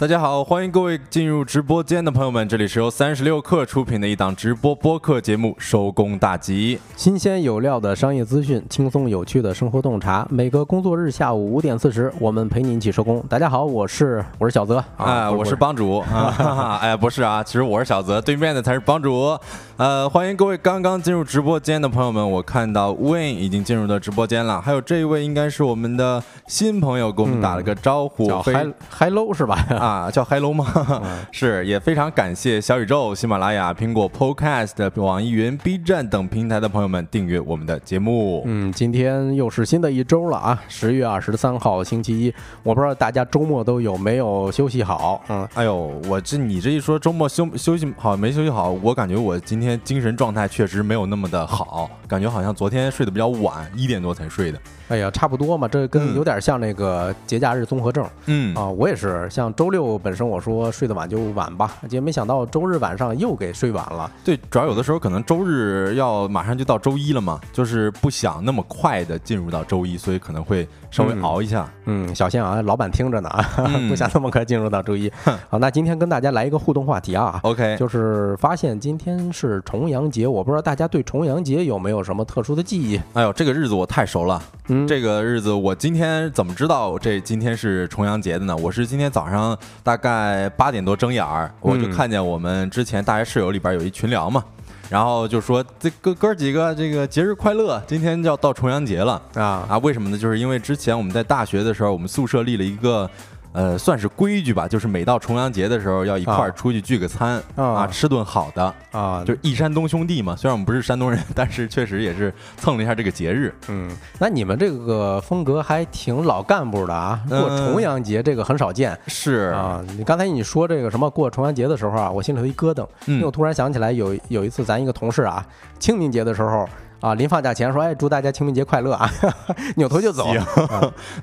[0.00, 10.26] 大家好，欢迎各位进入直播间的朋友们，这里是由三十六氪出品的一档直播播客节目《收工大吉》，新鲜有料的商业资讯，轻松有趣的生活洞察。
[10.30, 13.22] 每个工作日下午五点四十，我们陪你一起收工。
[13.28, 19.38] 大家好，我是我是小泽，哎，我是帮主啊， 哎，不是啊，其实我是小泽，对面的才是帮主。
[19.76, 28.42] 呃，欢迎各位刚刚进入直播间的朋友们，我看到 Win 已经进入到直播间了，还有这一位应该是我们的新朋友，给我们打了个招呼，叫
[28.90, 29.56] Hello 是吧？
[29.70, 30.66] 啊，叫 Hello 吗？
[31.32, 38.42] 是，也非常感谢小宇宙、喜马拉雅、苹果 Podcast、网易云、B 站等平台的朋友们订阅我们的节目。
[38.46, 45.22] 嗯，今天又是新的一周了啊，十月二十三号星期一，我不知道大家周末都有没有休息好？
[45.28, 54.58] 嗯，哎呦，我这你这一说周末休休息好没休息好，我感觉我今天精神状态确实没有那么的好，感觉好像昨天睡得比较晚，一点多才睡的。
[54.88, 58.04] 哎呀，差不多嘛，这跟有点像那个节假日综合症。
[58.26, 64.10] 嗯啊，我也是，像周六本身我说睡得晚就晚吧，结果没想到周日晚上又给睡晚了。
[64.24, 71.68] 对，主要有的时候可能周日要马上就到周一了嘛，就是不想那么快的进入到周一，所以可能会稍微熬一下。
[71.86, 73.30] 嗯，小心啊，老板听着呢，
[73.88, 75.10] 不想那么快进入到周一。
[75.48, 77.40] 好，那今天跟大家来一个互动话题啊。
[77.44, 83.00] OK，就是发现今天是重阳节，我不知道大家对重阳节有没有什么特殊的记忆？
[83.14, 84.42] 哎呦，这个日子我太熟了。
[84.68, 88.56] 嗯，这个日子我今天怎么知道这今天是重阳节的呢？
[88.56, 94.44] 我是今天早上大概八点多睁眼儿，我就看见我们之前大学室友里边有一群聊嘛，
[94.88, 99.78] 然后就说这哥哥几个这个节日快乐，今天就要到重阳节了啊啊！
[99.78, 100.18] 为什么呢？
[100.18, 103.08] 就是因为之前我们在大学的时候，我们宿舍立了一个。
[103.52, 110.36] 呃，算是规矩吧，就是每到重阳节的时候，要一块儿出去聚个餐啊，吃顿好的啊，就是一山东兄弟嘛。
[110.36, 113.52] 虽然我们不是山东人， 但是确实也是蹭了一下这个节日。
[113.68, 118.96] 嗯，那你们这个风格还挺老干部的啊，过重阳节这个很少见。
[119.08, 125.44] 是啊，你刚才你说这个什么过重阳节的时候啊，我心里头一咯噔，因为我突然想起来有有一次咱一个同事啊，
[125.78, 126.68] 清明节的时候。
[127.00, 129.10] 啊，临放假前说，哎，祝大家清明节快乐啊！
[129.76, 130.26] 扭头就走，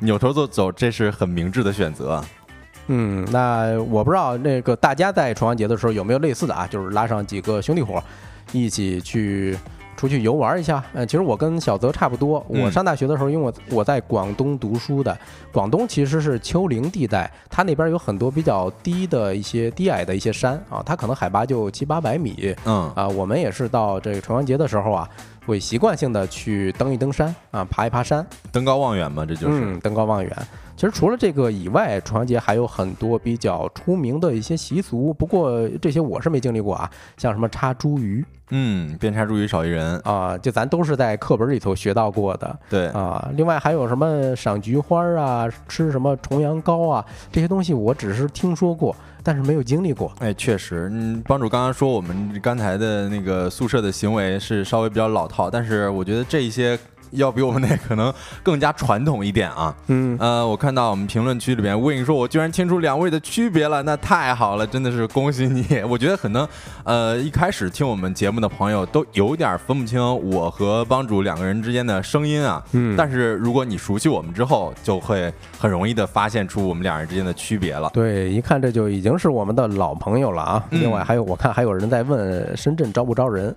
[0.02, 2.24] 扭头就走，这是很明智的选择。
[2.88, 8.02] 嗯，那我不知道那个大家在重阳节的时候有没有类似的啊，就是拉上几个兄弟伙，
[8.54, 9.56] 一起去
[9.96, 10.84] 出去游玩一下。
[10.94, 15.16] 嗯，其实我跟小泽差不多，我上大学的时候，因为我我在广东读书的，
[15.52, 22.56] 广东其实是丘陵地带，它那边有很多比较低的一些低矮的一些山啊，它可能海拔就七八百米。
[22.66, 25.08] 嗯啊，我们也是到这个重阳节的时候啊。
[25.48, 30.32] 会习惯性的去登一登山啊，爬一爬山，登高望远嘛，这就是登高望远。
[30.76, 36.88] 其实除了这个以外，重阳节还有很多比较出名的一些习俗，不过这些我是没经历过啊。
[37.16, 42.60] 像什么插茱萸，嗯，边插茱萸少一人啊，就咱都是在课本里头学到过的。
[42.70, 48.96] 对啊，另外还有什么赏菊花啊，吃什么重阳糕啊，这些东西我只是听说过。
[49.28, 56.80] 但是没有经历过，哎，确实，嗯，帮主刚刚说我们刚才的那个宿舍的行为是稍微比较老套，但是我觉得这一些。
[57.12, 58.14] 要比我们那可能
[58.44, 65.82] 更加传统一点啊，嗯，呃，我看到我们评论区里边，魏颖说，我居然听出两位的区别了，那太好了，真的是恭喜你。
[65.88, 66.48] 我觉得可能，
[66.84, 77.90] 呃，一开始听我们节目的朋友都有点分不清我和帮主两个人之间的声音啊，嗯，但是如果你熟悉我们之后，就会很容易的发现出我们两人之间的区别了。
[77.94, 80.64] 对，一看这就已经是我们的老朋友了啊。
[80.72, 83.56] 另外还有，我看还有人在问深圳招不招人，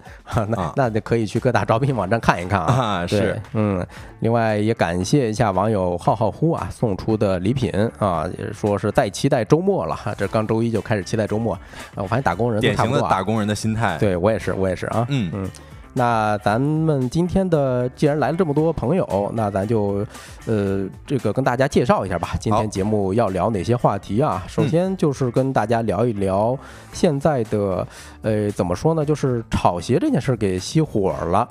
[0.49, 3.07] 那那就可以去各大招聘网站看一看啊。
[3.07, 3.40] 是。
[3.53, 3.87] 嗯，
[4.21, 11.61] 另外也感谢一下网友浩浩乎啊送出的礼品啊，也说是在期待周末了哈，这刚周一就开始期待周末啊。
[11.97, 15.07] 我发现打工人典型的打工人的心态，对我也是，我也是啊。
[15.09, 15.51] 嗯嗯，
[15.93, 20.07] 那咱们今天的既然来了这么多朋友，那咱就
[20.47, 22.31] 呃这个跟大家介绍一下吧。
[22.39, 24.45] 今天节目要聊哪些话题啊？
[24.47, 26.57] 首先就是跟大家聊一聊
[26.93, 27.87] 现在的
[28.23, 31.49] 呃怎么说呢，就是炒鞋这件事给熄火了。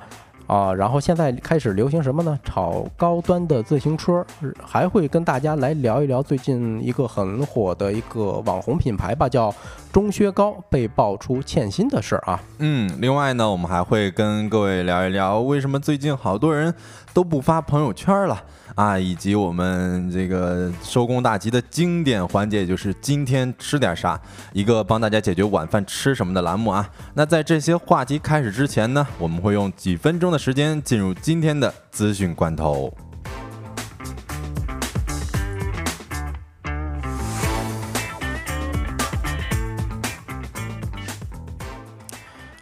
[0.49, 2.39] 啊，然后现在开始流行什么呢？
[2.43, 4.25] 炒高端的自行车，
[4.65, 9.53] 还会跟大家来聊一聊最近一个很火的一个网红品牌吧，叫
[9.93, 12.41] 中靴高被爆出欠薪的事儿啊。
[12.57, 16.73] 嗯，另外呢，我们还会跟各位聊一聊为什么最近好多人
[17.13, 18.43] 都不发朋友圈了。
[18.79, 24.17] 啊，以及我们这个收工大吉的经典环节，也就是今天吃点啥，
[24.53, 26.89] 一个帮大家解决晚饭吃什么的栏目啊。
[27.13, 32.89] 那在这些话题开始之前呢，我们会用几分钟的时间进入今天的资讯关头。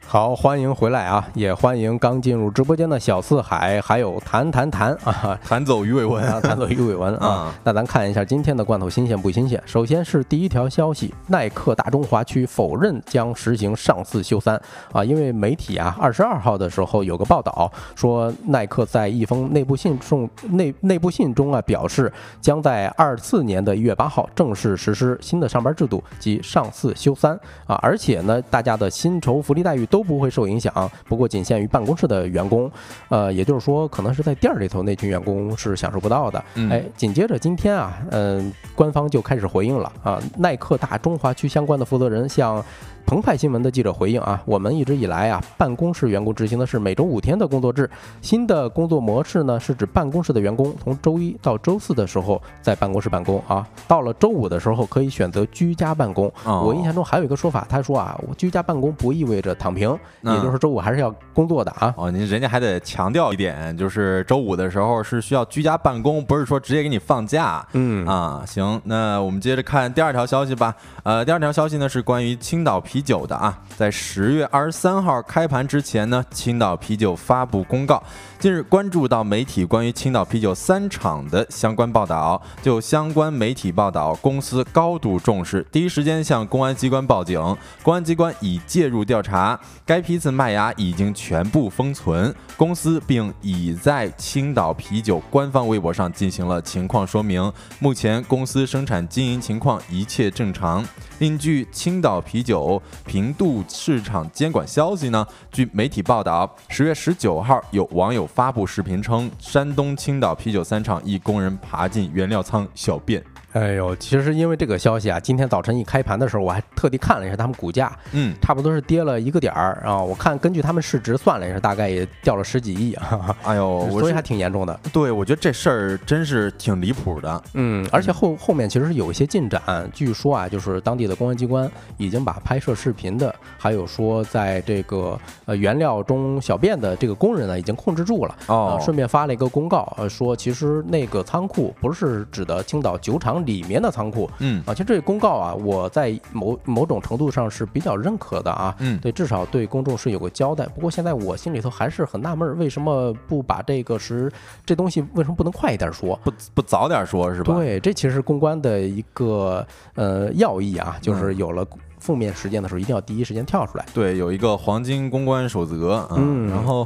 [0.09, 1.27] 好，欢迎回来啊！
[1.33, 7.54] 也欢迎刚进入直播间的小四海，还有弹弹弹啊，弹走鱼尾纹啊，弹走鱼尾纹啊。
[7.65, 9.62] 那咱看一下今天的罐头新鲜不新鲜？
[9.65, 14.56] 首先是第一条消息，耐克大中华区否认将实行上四休三
[14.94, 29.96] 啊，因为媒体啊，二十二号的时候有个报道说，耐克在一封内部信中内内部信中啊表示，将在二四年的一月八号正式实施新的上班制度及上四休三啊，而且呢，大家的薪酬福利待遇都。
[29.97, 30.71] 都不会受影响，
[31.05, 32.69] 不过仅限于办公室的员工，
[33.09, 36.38] 呃，也就是说，可能是在店儿里头那群员工是享受不到的。
[36.69, 42.63] 哎，紧接着今天啊，嗯，官方就开始回应了啊，耐克大中华区相关的负责人向。
[43.07, 47.89] 澎湃新闻的记者回应啊，我们一直以来啊，办公室员工执行的是每周五天的工作制。
[48.21, 56.30] 新的工作模式呢，是指办公室的员工从周一到周四的时候在办公室办公啊，到了周五的时候可以选择居家办公。
[56.44, 61.94] 我印象中还有一个说法，他说啊，我居家办公不意味着躺平，也就是周五还是要工作的啊。
[61.95, 67.65] 哦，您人家还得强调一点，就是周五的时候是需要居家办公，不是说直接给你放假。
[67.71, 70.75] 嗯啊，行，那我们接着看第二条消息吧。
[71.03, 72.96] 呃，第二条消息呢是关于青岛啤。
[72.97, 78.01] 啤酒的啊，在十月二十三号开盘之前呢，青岛啤酒发布公告。
[78.39, 87.39] 近日关注到媒体关于青岛啤酒三厂的相关报道，就相关媒体报道，公司高度重视，第一时间向公安机关报警，
[87.83, 100.83] 公安机关已介入调查，该批次麦芽已经全部封存，公司并已在青岛啤酒官方微博上进行了情况说明，目前公司生产经营情况一切正常。
[101.19, 113.24] 另据青岛啤酒平度市场监管消息呢，据媒体报道，十月十九号有网友发布视频称，山东青岛啤酒三厂一工人爬进原料仓小便。
[113.53, 120.01] 哎呦，其实因为这个消息啊，今天早晨一开盘的时候，我还特地看了一下他们股价，嗯，差不多是跌了一个点儿啊。
[120.01, 123.35] 我看根据他们市值算了一下，大概也掉了十几亿啊。
[123.44, 124.79] 哎呦， 所以还挺严重的。
[124.94, 127.44] 对，我觉得这事儿真是挺离谱的。
[127.53, 129.61] 嗯，而且后后面其实是有一些进展，
[129.93, 138.35] 据说啊，就是当地的公安机关已经把拍摄视频的，还有说在这个呃原料中小便的这个工人呢，已经控制住了。
[138.47, 144.29] 哦，顺便发了一个公告，呃，说其实那个仓库不是指的青岛酒厂里面的仓库。
[144.39, 148.75] 嗯啊，其实这个公告啊，我在某某种程度上是比较认可的啊。
[148.79, 150.65] 嗯，对，至少对公众是有个交代。
[150.65, 154.31] 不过现在我心里头还是很纳闷，为什么不把这个是
[154.65, 156.19] 这东西为什么不能快一点说？
[156.23, 157.55] 不不早点说是吧？
[157.55, 159.65] 对，这其实公关的一个
[159.95, 161.65] 呃要义啊，就是有了
[162.00, 163.85] 负面事件的时候，一定要第一时间跳出来。
[163.93, 166.07] 对，有一个黄金公关守则。
[166.11, 166.85] 嗯，然后。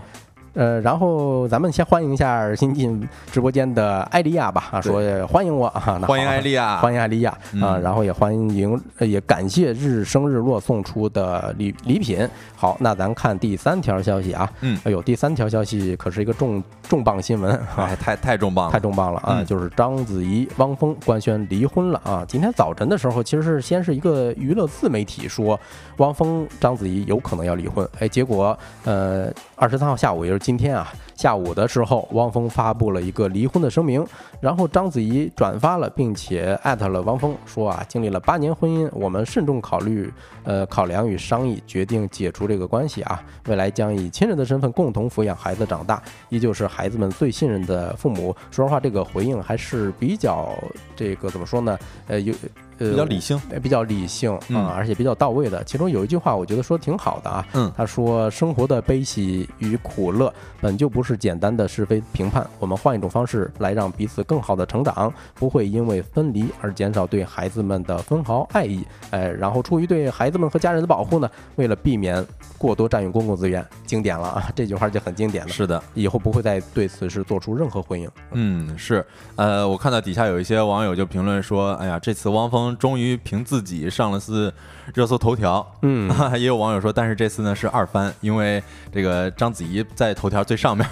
[0.53, 7.31] 呃，然后咱们先欢迎一下新进直播间的艾丽亚吧，啊，说欢迎我啊，欢迎艾丽亚，欢迎艾丽亚
[7.61, 12.27] 啊，然后也欢迎，也感谢日升日落送出的礼礼品。
[12.57, 22.25] 好，那咱看第三条消息啊，嗯，哎呦，第三条消息可是一个重重磅新闻，哎，太太重磅了，太重磅了啊，就是章子怡、汪峰官宣离婚了啊。
[22.27, 25.57] 今天早晨的时候，其实是先是一个娱乐自媒体说
[25.97, 30.40] 汪峰、章子怡有可能要离婚，哎，结果呃，二十三号下午也是。
[30.41, 30.91] 今天啊，
[31.21, 34.03] 下午的时候，汪峰发布了一个离婚的声明，
[34.39, 40.11] 然后章子怡转发了，并且艾特了汪峰，说啊，经历了八年婚姻，我们慎重考虑、
[40.43, 48.35] 呃考量与商议，决定解除这个关系啊，未来将以亲人的身份共同抚养孩子长大，依旧是孩子们最信任的父母。
[48.49, 50.51] 说实话，这个回应还是比较
[50.95, 51.77] 这个怎么说呢？
[52.07, 52.33] 呃，有。
[52.81, 55.63] 比较理性，比较理性啊，而且比较到位的。
[55.65, 57.47] 其中有一句话，我觉得说挺好的啊。
[57.53, 68.85] 嗯，他说：“生活的悲喜与苦乐本就不是简单的是非评判，我们换一种方式来让彼此更好的成长，不会因为分离而减少对孩子们的分毫爱意。
[69.11, 72.25] 哎，然后出于对孩子们和家人的保护呢，为了避免
[72.57, 74.51] 过多占用公共资源，经典了啊！
[74.55, 75.49] 这句话就很经典了。
[75.51, 78.09] 是的，以后不会再对此事做出任何回应。
[78.31, 79.05] 嗯，是。
[79.35, 84.51] 呃，我看到底下有一些网友就评论说：“哎呀，这次汪峰。”终于凭自己上了次
[84.93, 90.87] 热搜头条，嗯， 也有网友说，但是这次呢是二番，因为这个章子怡在头条最上面。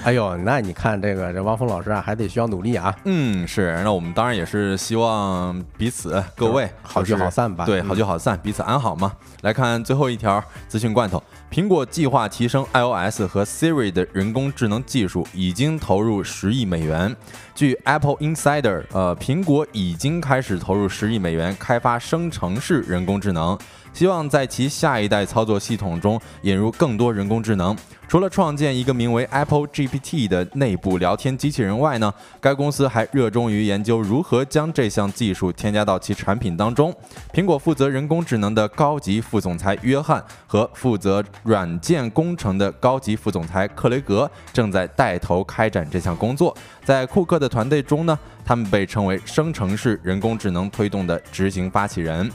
[0.04, 2.94] 哎呦，那你看这个这汪峰老师啊，还得需要努力啊。
[3.04, 7.66] 嗯，是，那我们当然也是希望彼此各位好聚好散吧。
[7.66, 9.12] 对，好聚好散，彼此安好嘛。
[9.42, 17.14] 来看最后一条资讯罐头，苹果计划提升 iOS 和 Siri 的人工智能技术，已经投入十亿美元。
[17.54, 23.58] 据 Apple Insider，呃，苹果已经开始投入十亿美元开发生成式人工智能。
[23.92, 27.76] 希望在其下一代操作系统中引入更多人工智能。
[28.08, 36.92] 除了创建一个名为 Apple GPT 的内部聊天机器人外呢，该公司还热衷于研究如何将这项技术添加到其产品当中。
[37.32, 46.56] 苹果负责人工智能的高级副总裁约翰和负责软件工程的高级副总裁克雷格正在带头开展这项工作。
[46.84, 52.28] 在库克的团队中呢，他们被称为生成式人工智能推动的执行发起人。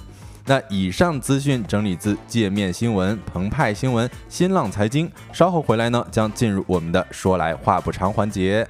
[0.45, 5.11] 那以上资讯整理自界面新闻、澎湃新闻、新浪财经。
[5.33, 8.67] 稍后回来呢，将进入我们的说来话不长环节。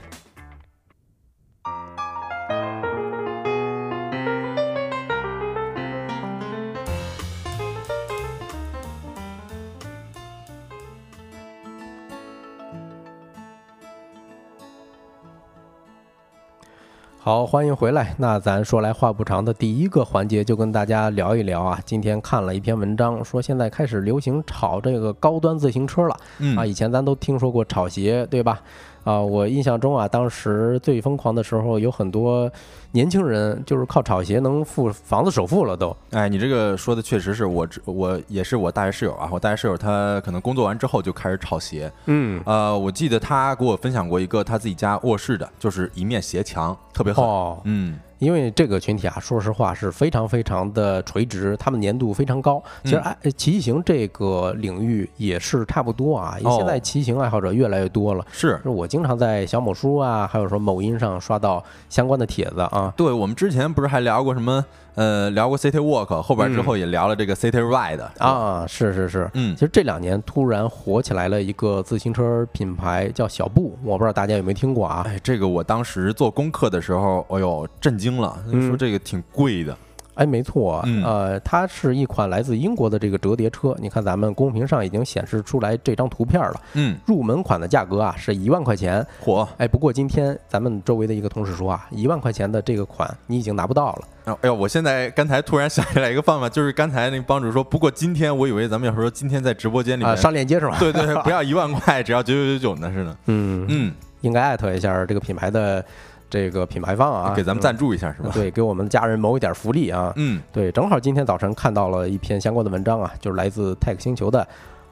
[17.25, 18.13] 好，欢迎回来。
[18.19, 21.79] 那咱说来话不长的第一个环节，就跟大家聊一聊啊。
[21.83, 26.15] 今天看了一篇文章，说现在开始流行炒这个高端自行车了。
[26.37, 28.61] 嗯啊，以前咱都听说过炒鞋，对吧？
[29.03, 32.47] 啊，我印象中啊，当时最疯狂的时候，有很多
[32.95, 35.93] 年轻人就是靠炒鞋能付房子首付了都。
[36.11, 39.27] 哎，你这个说的确实是我知，我也是我大学室友啊。
[39.29, 41.91] 我大学室友他可能工作完之后就开始炒鞋。
[42.05, 47.21] 嗯，呃，我记得他给我分享过一个他自己家卧室的，就是一面鞋墙，特别厚。
[47.21, 52.63] 哦，嗯因为这个群体啊，说实话是非常非常的垂直，他们粘度非常高。
[52.85, 58.25] 其实嗯爱骑行这个领域也是差不多啊，因为哦现在骑行爱好者越来越多了。
[58.31, 62.84] 是就是我经常在小某书啊，还有说某音上刷到相关的帖子啊。
[62.95, 64.65] 对，我们之前不是还聊过什么？
[64.95, 75.03] 呃，聊过 City Walk，后边之后也聊了这个 City Ride 啊，是是是，嗯其实这两年突然火起来了一个自行车品牌叫小布，我不知道大家有没有听过啊？
[75.05, 79.75] 哎，这个我当时做功课的时候，哎呦，震惊了，嗯说这个挺贵的。
[80.15, 86.61] 哎，没错，嗯呃，它是一款来自英国的这个折叠车，你看咱们公屏上已经显示出来这张图片了。
[86.73, 89.47] 嗯，入门款的价格啊是一万块钱，火。
[89.57, 94.35] 哎，不过今天咱们周围的一个同事说啊，一万块钱的这个款你已经拿不到了。
[94.41, 100.77] 哎呦，我现在刚才突然想起来一个办法，就是刚才那个帮主说，不过今天我以为咱们要说今天在直播间里面，啊，上链接是吧？
[100.79, 103.15] 对对， 不要一万块，只要九九九九呢，是呢。
[103.25, 105.85] 嗯，嗯，应该艾特一下这个品牌的
[106.29, 108.29] 这个品牌方啊，给咱们赞助一下是吧？
[108.33, 110.13] 对，给我们家人谋一点福利啊。
[110.15, 114.47] 嗯，对，正好今天早晨看到了一篇相关的文章啊，就是来自 Tech 星球的。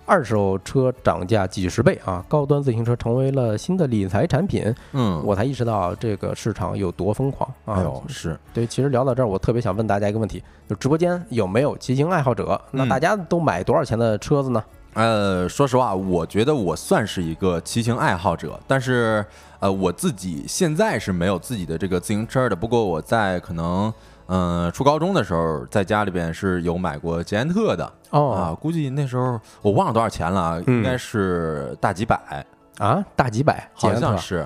[0.05, 2.21] 二手车涨价几十倍啊！
[2.27, 7.75] 高端自行车成为了新的理财产品，嗯，我才意识到这个市场有多疯狂啊！
[7.75, 12.59] 哎呦，是对，其实聊到这儿，我特别想问大家一个问题：就直播间有没有骑行爱好者？
[12.71, 14.61] 那嗯大家都买多少钱的车子呢？
[14.93, 19.25] 呃，说实话，我觉得我算是一个骑行爱好者，但是
[19.59, 22.55] 呃，我自己现在是没有自己的这个自行车的。
[22.55, 23.91] 不过我在可能
[24.27, 32.45] 嗯、呃初高中的时候，在家里边是有买过捷安特的啊，哦估计那时候我忘了多少钱了应该是大几百，
[32.77, 34.45] 啊，大几百，好像是。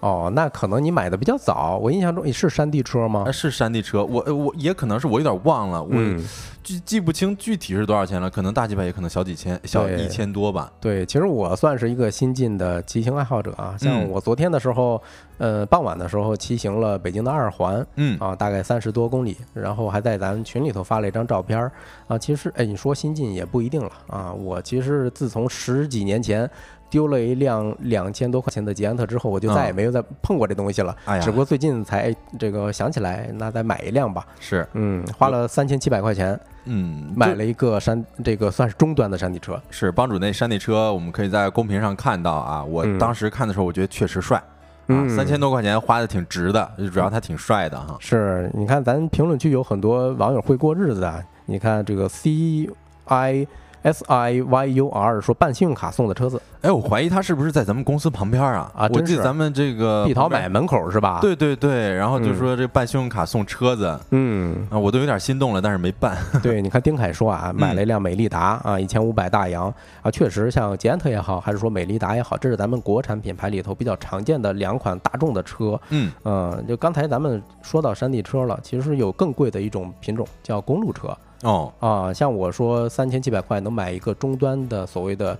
[0.00, 1.76] 哦，那可能你买的比较早。
[1.76, 3.32] 我印象中你是山地车吗呃，？
[3.32, 6.24] 是山地车，我呃我也可能是我有点忘了，我嗯，
[6.62, 10.70] 记记不清具体是多少钱了，可能大几百，也可能小几千，小一千多吧。
[10.80, 13.74] 对，其实我算是一个新进的骑行爱好者啊。
[13.78, 15.02] 像嗯我昨天的时候，
[15.38, 21.72] 呃，傍晚的时候骑行了北京的二环嗯，啊，大概三十多公里，然后还在咱们群里头发了一张照片儿
[22.06, 22.16] 啊。
[22.16, 24.32] 其实，哎，你说新进也不一定了啊。
[24.32, 26.48] 我其实自从十几年前。
[26.90, 30.96] 丢了一辆两千多块钱的捷安特之后，我就再也嗯没有再碰过这东西了。
[31.04, 34.26] 哎呀只不过最近才哎这个想起来，那再买一辆吧。
[34.40, 39.60] 是，嗯，花了三千七百块钱嗯，买了一个山，这个算是中端的山地车。
[39.70, 42.62] 是帮主那山地车，我们可以在公屏上看到啊。
[42.64, 44.44] 我嗯当时看的时候，我觉得确实帅啊，
[44.88, 47.96] 嗯三千多块钱花的挺值的，主要它挺帅的哈。
[48.00, 51.22] 是，你看咱评论区有很多网友会过日子啊。
[51.46, 52.68] 你看这个 C
[53.06, 53.46] I
[53.82, 58.70] S I Y U R 说办信用卡送的车子，哎，我怀疑他是不是在咱们公司旁边啊？
[58.74, 66.18] 啊真是记得咱们这个必淘旁边买门口是吧？，对对对，然后就嗯说这办信用卡送车子嗯，啊，我都有点心动了，但是没办。
[66.42, 75.80] 对，你看丁凯说啊， 买了一辆美利达啊，一千五百大洋啊，确实像捷安特也好，还是说美利达也好，这是咱们国产品牌里头比较常见的两款大众的车。
[75.90, 81.16] 嗯，嗯，就刚才咱们说到山地车了，其实有更贵的一种品种叫公路车。
[81.42, 85.38] 哦，啊，像我说三千七百块能买一个终端的所谓的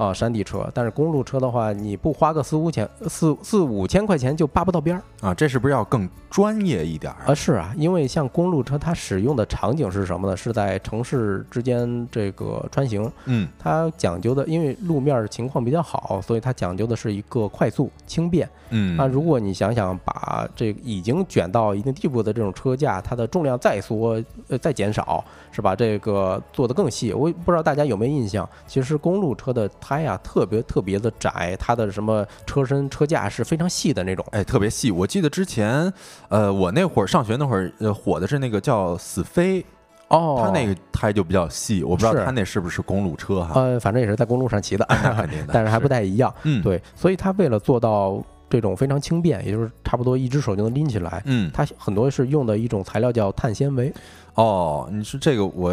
[0.00, 0.66] 啊，山地车。
[0.72, 5.34] 但是公路车的话，你不花个四五千、四四五千块钱就扒不到边儿啊。
[5.34, 7.34] 这是不是要更专业一点儿啊？
[7.34, 10.34] 是啊，因为像公路车，它使用的场景是什么呢？
[10.34, 13.10] 是在城市之间这个穿行。
[13.26, 18.48] 嗯，它讲究的，因为路面情况比较好，所以它讲究的是一个快速轻便。
[18.70, 25.76] 嗯，那如果你想想把这已经卷到一定地步的这种车架，它的重量再缩呃再减少，是吧？
[25.76, 27.12] 这个做得更细。
[27.12, 34.92] 我不知道大家有没有印象，其实公路车的胎啊特别特别的窄，它的什么车身车架是非常细的那种，哎，特别细。
[34.92, 35.92] 我记得之前
[36.28, 39.64] 呃我那会儿上学那会儿呃火的是那个叫死飞。
[40.08, 43.52] 哦，它那个胎就比较细，我不知道它那是不是公路车哈？
[43.54, 46.32] 呃，反正也是在公路上骑的，肯定的， 但是还不太一样。
[46.42, 53.92] 嗯，对，所以它为了做到这种非常轻便，也就是差不多一只手就能拎起来，嗯，它很多是用的一种材料叫碳纤维。
[54.34, 55.72] 哦，你说这个我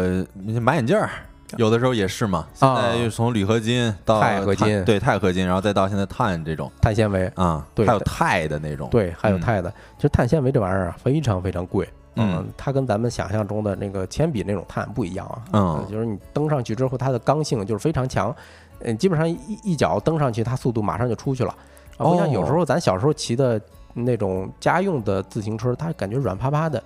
[0.60, 1.10] 买眼镜儿
[1.56, 9.72] 有的时候也是嘛，现在又从铝合金到钛合金，对钛合金，然后再到现在碳这种碳纤维啊，对，还有钛的那种，对，还有钛的。
[9.96, 11.88] 其实碳纤维这玩意儿啊，非常非常贵。
[12.16, 15.42] 嗯，它跟咱们想象中的那个铅笔那种碳不一样啊。
[15.52, 18.34] 嗯，就是你蹬上去之后，它的刚性就是非常强。
[18.80, 21.54] 嗯，基本上一一脚蹬上去，它速度马上就出去了。
[21.96, 23.60] 啊，不像有时候咱小时候骑的
[23.94, 26.82] 那种家用的自行车，它感觉软趴趴的。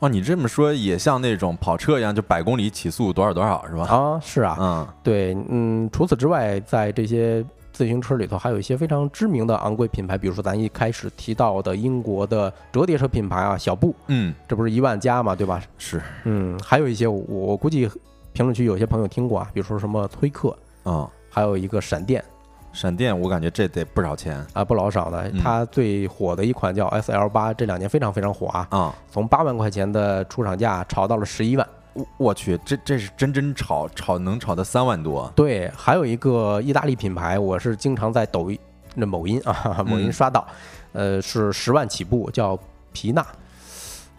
[0.00, 3.84] 哇，你这么说也像那种跑车一样，就百公里起速多少多少是吧？
[3.84, 4.56] 啊，是啊。
[4.60, 7.44] 嗯，对，嗯，除此之外，在这些。
[7.72, 15.62] 自行车里头还有一些非常知名的昂贵品牌，比如说咱一开始提到的英国的折叠车品牌啊，小布，嗯，这不是一万加嘛，对吧？
[15.78, 17.88] 是，嗯，还有一些我估计
[18.34, 22.22] 评论区有些朋友听过啊，比如说什么崔克啊，还有一个闪电，
[22.72, 25.30] 闪电我感觉这得不少钱啊，不老少的。
[25.42, 31.66] 它最火的一款叫 S L 八，这两年非常非常火啊，啊，从八万块钱的出厂价炒到了十一万。
[31.92, 35.30] 我我去，这这是真真炒炒能炒到三万多？
[35.34, 38.58] 对，还有一个意大利品牌，我是经常在抖音、
[38.94, 40.46] 那某音啊、 某音刷到，
[40.92, 42.56] 呃，是十万起步，叫
[42.92, 43.26] 皮纳。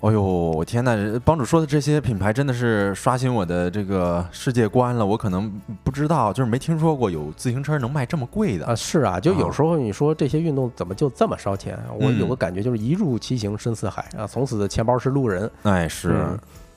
[0.02, 5.06] 哎呦，我天呐，帮主说的这些品牌真的是刷新我的这个世界观了。
[5.06, 8.74] 我可能不知道，就是没听说过有自行车能卖这么贵的啊。
[8.74, 11.78] 是啊，就有时候你说这些运动怎么就这么烧钱？
[12.00, 15.50] 我有个感觉就是一入骑行深似海啊，从此钱包是路人。
[15.64, 16.26] 哎，是。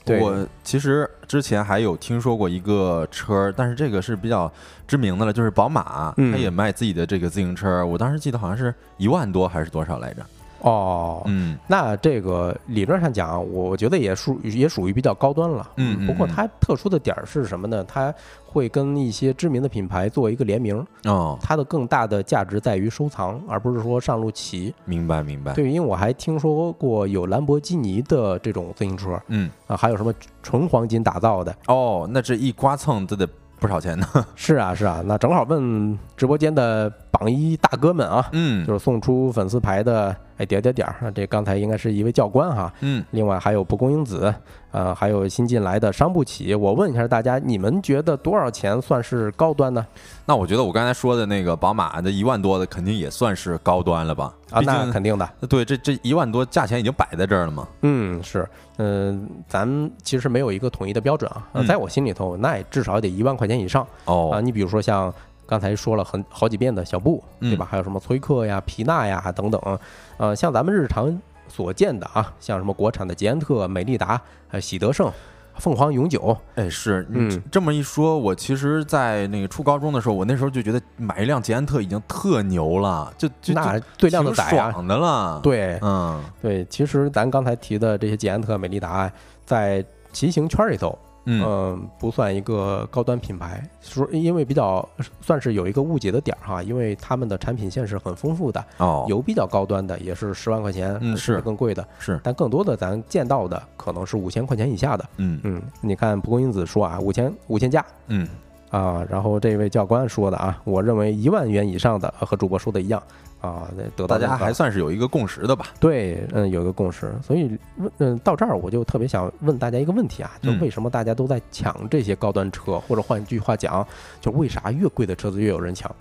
[0.07, 4.53] 我其实之前还有听说过一个车，但是这个是比较
[4.87, 7.83] 知名的了，就是宝马，它也卖自己的这个自行车。
[7.87, 10.23] 我当时记得好像是一万多还是多少来着？
[10.65, 15.71] 哦，嗯，那这个理论上讲，我觉得也属也属于比较高端了。
[15.77, 17.85] 嗯，不过它特殊的点儿是什么呢？
[17.87, 18.13] 它
[18.47, 20.83] 会跟一些知名的品牌做一个联名。
[21.05, 24.75] 哦，它的更大的价值在于收藏，而不是说上路骑。
[24.87, 25.53] 明白，明白。
[25.53, 29.21] 对，因为我还听说过有兰博基尼的这种自行车。
[29.29, 30.11] 嗯，啊，还有什么
[30.43, 31.55] 纯黄金打造的？
[31.67, 33.29] 哦，那这一刮蹭都得
[33.61, 34.07] 不少钱呢。
[34.35, 40.15] 是啊，是啊，那正好问直播间的榜一大哥们啊，嗯，就是送出粉丝牌的。
[40.37, 44.35] 哎，点点点儿，这刚才应该是一位教官哈，嗯，另外还有蒲公英子，
[44.73, 46.57] 呃，还有新进来的伤不起。
[46.57, 49.87] 我问一下大家，你们觉得多少钱算是高端呢？
[50.27, 54.35] 那我觉得我刚才说的那个宝马的一万多的，肯定也算是高端了吧？
[54.51, 55.29] 啊，那肯定的。
[55.49, 57.69] 对，这这一万多价钱已经摆在这儿了嘛？
[57.83, 58.45] 嗯，是，
[58.79, 63.87] 嗯，咱其实没有一个统一的标准啊，在我心里头，那也至少得一万块钱以上。
[64.07, 65.15] 哦，啊，你比如说像。
[65.47, 67.67] 刚才说了很好几遍的小布，对吧？
[67.71, 69.79] 还有什么崔克呀、皮纳呀等等，
[70.17, 74.21] 呃，像咱们日常所见的啊，像什么国产的捷安特、美利达、
[74.61, 75.11] 喜德盛、
[75.57, 89.11] 凤凰永久，哎，是，嗯，这么一说，我其实，在那个初高中的时候，我那时候就觉得买一辆捷安特已经特牛了，就就那对靓的仔啊，爽的了，对，嗯，对，其实咱刚才提的这些捷安特、美利达，
[89.45, 90.99] 在骑行圈里头。
[91.27, 94.87] 嗯，不算一个高端品牌，说因为比较
[95.21, 101.41] 算是有一个误解的点儿哈，因为他们的产品线是很丰富的哦，有比较高端的，也是十万块钱，嗯，是。
[101.41, 105.39] 更贵的，是，但更多的咱见到的可能是五千块钱以下的，嗯。
[105.45, 108.27] 嗯，你看蒲公英子说啊，五千五千加，嗯。
[108.71, 113.01] 啊，然后这位教官说的啊，我认为一万元以上的和主播说的一样。
[113.45, 115.67] 啊，得大家还算是有一个共识的吧？
[115.79, 117.13] 对，嗯，有一个共识。
[117.23, 122.81] 所以问，嗯，到这儿我就特别想问大家一个问题啊，就为什么大家都在抢这些高端车？
[122.81, 123.87] 或者换句话讲，
[124.21, 125.95] 就为啥越贵的车子越有人抢？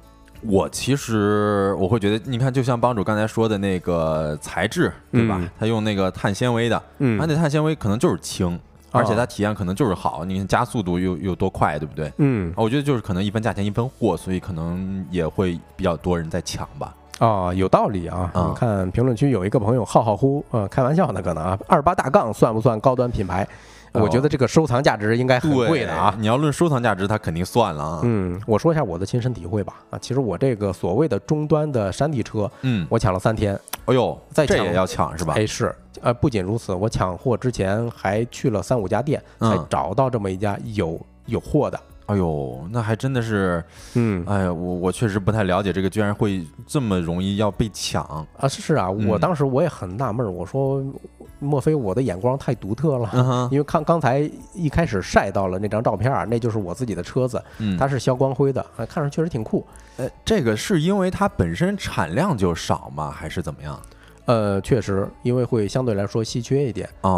[0.45, 5.41] 我其实我会觉得，你看，就像帮主刚才说的那个材质，对吧？
[5.57, 8.59] 他用那个碳纤维的，嗯，那碳纤维可能就是轻，
[8.91, 10.25] 而且它体验可能就是好。
[10.25, 12.11] 你看加速度又又多快，对不对？
[12.17, 16.93] 嗯，我觉得就是可能一分价钱一分货，所以可能也会比较多人在抢吧。
[17.19, 18.31] 啊，有道理啊！
[18.33, 23.47] 你看评论区有一个朋友浩浩乎，呃，开玩笑呢，可能啊，二八大杠算不算高端品牌？
[23.93, 26.15] 我觉得这个收藏价值应该很贵的啊。
[26.17, 27.99] 你要论收藏价值，它肯定算了啊。
[28.01, 29.75] 嗯，我说一下我的亲身体会吧。
[29.91, 33.53] 啊，其实我这个所谓的终端的山地车，嗯，我抢了三天。
[33.85, 35.35] 哎呦，这也要抢是吧？
[35.37, 35.73] 哎，是。
[36.01, 41.79] 呃，不仅如此，我抢货之前还去了三五家店，才找到这么一家有有货的。
[42.05, 43.63] 哎呦，那还真的是，
[43.93, 48.03] 嗯，哎呀，我我确实不太了解这个，居然会这么容易要被抢
[48.37, 48.47] 啊！
[48.47, 50.83] 是啊，我当时我也很纳闷，我说，
[51.39, 53.47] 莫非我的眼光太独特了？
[53.51, 57.41] 因为看刚才一开始晒到了那张照片啊，那就是我自己的车子，
[57.79, 59.65] 它是消光辉的，看上去确实挺酷。
[59.97, 63.11] 呃，这个是因为它本身产量就少吗？
[63.11, 63.79] 还是怎么样？
[64.25, 67.09] 呃，确实，因为会相对来说稀缺一点哦。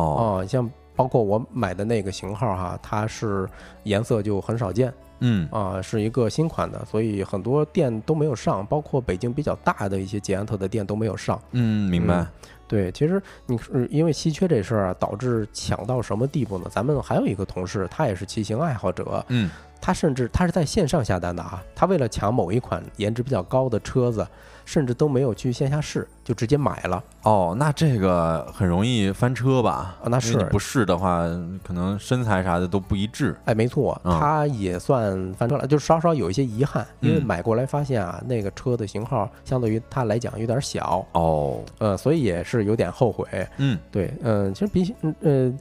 [0.42, 0.70] 哦，像。
[0.96, 3.48] 包括我买的那个型号哈，它是
[3.84, 11.40] 颜色就很少见，嗯啊，是一个新款的，所以很多店都没有上，包括北京比较大的一些捷安特的店都没有上。
[11.52, 12.26] 嗯，明白。
[12.68, 16.66] 对，其实你是因为稀缺这事儿啊，导致抢到什么地步呢？
[16.72, 19.50] 咱们还有一个同事，他也是骑行爱好者，嗯。
[19.86, 24.28] 他甚至他是在线上下单的啊，他为了抢某一款颜值比较高的车子，
[24.66, 27.04] 甚至都没有去线下试，就直接买了。
[27.22, 29.96] 哦，那这个很容易翻车吧？
[30.04, 31.20] 啊，那是不试的话，
[31.64, 33.36] 可能身材啥的都不一致。
[33.46, 43.28] 哎，没错，他也算翻车了，就稍稍有一些遗憾，因为买过来发现啊，那个车的型号相对于他来讲有点小哦，呃，所以也是有点后悔。
[43.58, 45.54] 嗯，对，嗯，其实比嗯呃。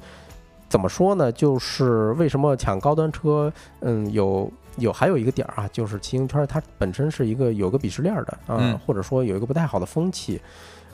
[0.74, 1.30] 怎么说呢？
[1.30, 3.52] 就是为什么抢高端车？
[3.78, 10.42] 嗯，有有还有一个点儿啊，就是骑行圈它本身是一个有个鄙视链的啊，或者说有一个不太好的风气。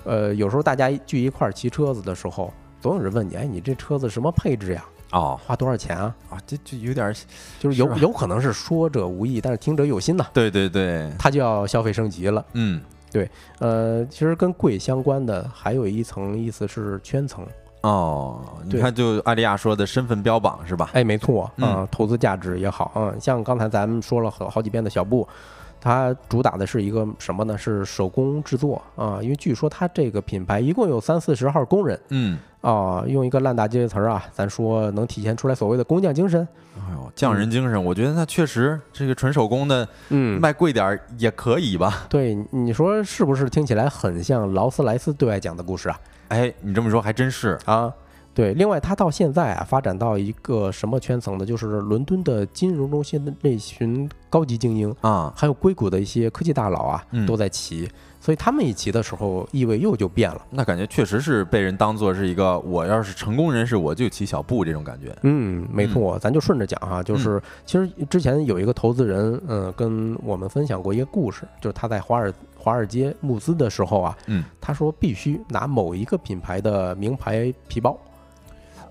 [0.05, 4.85] 呃，有时候大家聚一块儿骑车子的时候，总有人问你，哎，你这车子什么配置呀？
[5.12, 6.14] 哦，花多少钱啊？
[6.29, 7.11] 啊，这就有点，
[7.59, 10.27] 就是有有可能是说者无意，但是听者有心呐。
[10.35, 12.45] 对对对，他就要消费升级了。
[12.53, 17.47] 嗯，对，呃，其实跟贵相关的还有一层意思是圈层。
[17.83, 20.90] 哦，你看，就艾利亚说的身份标榜是吧？
[20.93, 25.27] 哎，没错，嗯，投资价值也好，嗯，像刚才咱们说了好好几遍的小布，
[25.81, 27.57] 它主打的是一个什么呢？
[27.57, 36.47] 是手工制作啊，因为据说它这个品牌一共有三四十号工人，嗯，啊，用一个烂大街的词儿啊，咱说能体现出来所谓的工匠精神。
[36.77, 42.07] 哎呦，匠人精神，我觉得那确实这个纯手工的，嗯，卖贵点儿也可以吧？
[42.09, 43.49] 对，你说是不是？
[43.49, 46.01] 听起来很像劳斯莱斯对外讲的故事啊？
[46.29, 47.93] 哎，你这么说还真是啊。
[48.33, 51.45] 对，另外他到现在啊，发展到一个什么圈层呢？
[51.45, 57.90] 就是伦敦的金融中心的那群高级精英啊，还有硅谷的一些科技大佬啊，都在骑。
[58.23, 60.45] 所以他们一骑的时候，意味又就变了。
[60.51, 65.16] 那感觉确实是被人当做是一个，我要是成功人士，我就骑小布这种感觉。
[65.23, 77.99] 嗯，没错，咱就顺着讲哈，就是其实之前有一个投资人，嗯，跟我们分享过一个故事，就是他在华尔华尔街募资的时候啊，嗯，他说必须拿某一个品牌的名牌皮包。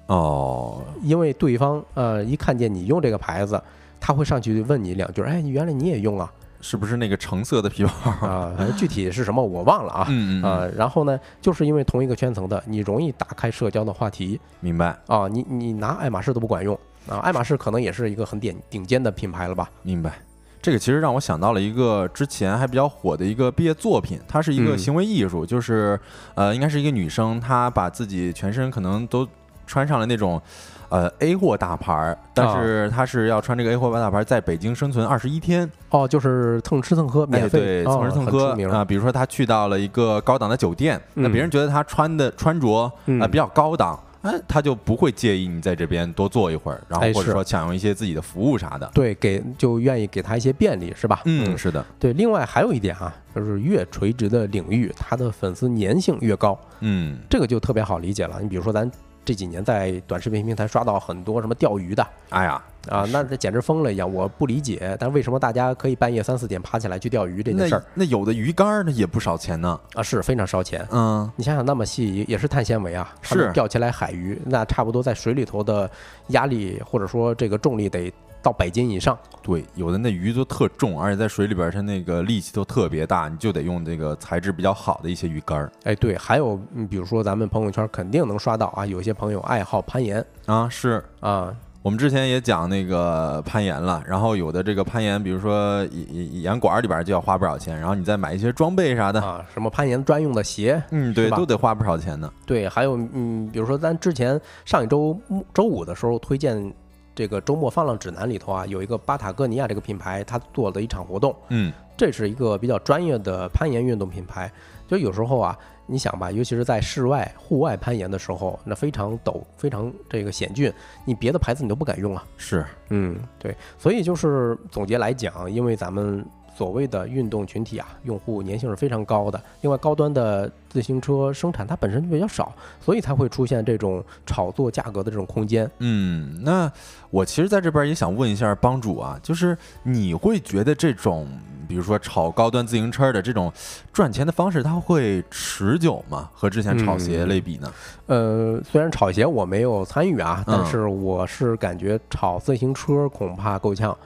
[0.10, 3.62] 哦，因为对方呃一看见你用这个牌子，
[4.00, 6.32] 他会上去问你两句，哎，原来你也用啊？
[6.62, 7.91] 是不是那个橙色的皮包
[8.28, 8.54] 啊？
[8.58, 10.08] 反正具体是什么我忘了啊。
[10.10, 14.39] 嗯嗯啊，然后呢，就是因为同一个圈层的，你容易打开社交的话题。
[14.60, 15.28] 明白啊？
[15.28, 17.19] 你你拿爱马仕都不管用啊？
[17.19, 19.69] 爱马仕可能也是一个很顶顶尖的品牌了吧？
[19.84, 20.19] 明白。
[20.62, 25.98] 这个其实让我想到了一个之前还比较火的一个毕业作品，它是一个行为艺术，就是
[26.36, 29.26] 呃，应该是一个女生，她把自己全身可能都
[29.69, 30.41] 穿上了那种。
[30.89, 35.69] 呃，A 货大牌，但是他是要穿这个 A 货大牌，在北京生存二十一天。
[35.91, 38.84] 哦，就是蹭吃蹭喝免费，对，蹭吃蹭喝啊。
[38.84, 48.89] 比如说他去到了一个高档的酒店，那别人觉得他穿的穿着啊比较高档，哎，他就不会介意你在这边多坐一会儿，然后或者说享用一些自己的服务啥的。
[48.91, 51.21] 对，给就愿意给他一些便利，是吧？
[51.25, 51.86] 嗯，是的。
[51.99, 56.60] 对，另外还有一点啊，就是越垂直的领域，他的粉丝粘性越高。
[56.79, 58.39] 嗯，这个就特别好理解了。
[58.41, 58.91] 你比如说咱。
[59.25, 64.12] 这几年在短视频平台刷到很多什么钓鱼的，哎呀啊，那这简直疯了一样！
[64.12, 67.84] 我不理解，但为什么大家可以半夜三四点爬起来去钓鱼这件事儿？
[67.93, 70.88] 那有的鱼竿呢也不少钱呢啊，是非常烧钱。
[70.89, 75.89] 嗯，你想想那么细也是碳纤维啊，是钓起来海鱼，那差不多在水里头的
[76.29, 78.12] 压力或者说这个重力得。
[78.41, 85.71] 到百斤以上，对，有的那鱼都特重，而且在水里边它那个力气都特别大，你就得用这个材质比较好的一些鱼竿儿。
[85.84, 86.58] 哎，对，还有，
[86.89, 102.32] 比如说咱们朋友圈肯定能刷到啊，有些朋友爱好攀岩啊，是啊，我们之前也讲那个攀岩了，然后有的这个攀岩，比如说岩岩馆里边就要花不少钱，然后你再买一些装备啥的啊，什么攀岩专用的鞋，嗯，对，都得花不少钱呢。
[102.45, 105.19] 对，还有嗯，比如说咱之前上一周
[105.54, 106.73] 周五的时候推荐。
[107.19, 114.49] 这个周末放浪指南里头啊，有一个巴塔哥尼亚这个品牌，它做的一场活动，嗯，这是一个比较专业的攀岩运动品牌。
[114.88, 120.71] 就有时候啊，你想吧，尤其是在室外、户外攀岩的时候，那非常陡、非常这个险峻，
[121.03, 122.23] 你别的牌子你都不敢用啊。
[122.38, 126.25] 是，嗯，对，所以就是总结来讲，因为咱们。
[126.60, 129.41] 所谓的运动群体啊，用户粘性是非常高的。
[129.62, 135.72] 另外，高端的自行车生产它本身就比较少，所以才会出现这种炒作价格的这种空间。
[135.78, 136.69] 嗯，那
[137.12, 141.26] 我其实在这边也想问一下帮主啊，就是你会觉得这种，
[141.65, 143.50] 比如说炒高端自行车的这种
[143.93, 146.30] 赚钱的方式，它会持久吗？
[146.34, 147.72] 和之前炒鞋类比呢？
[148.08, 153.98] 呃，虽然炒鞋我没有参与啊，但是我是感觉炒自行车恐怕够呛。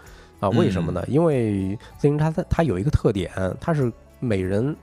[0.43, 1.01] 啊，为什么呢？
[1.07, 4.75] 因为自行车它它有一个特点，它是每人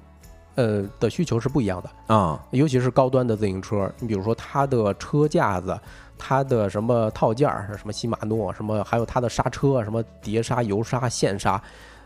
[0.55, 5.79] 呃的需求是不一样的啊，尤其是高端的自行车，你比如说它的车架子、
[6.17, 11.63] 它的什么套件儿，什么禧马诺，什么还有它的刹车，什么碟刹、油刹、线刹。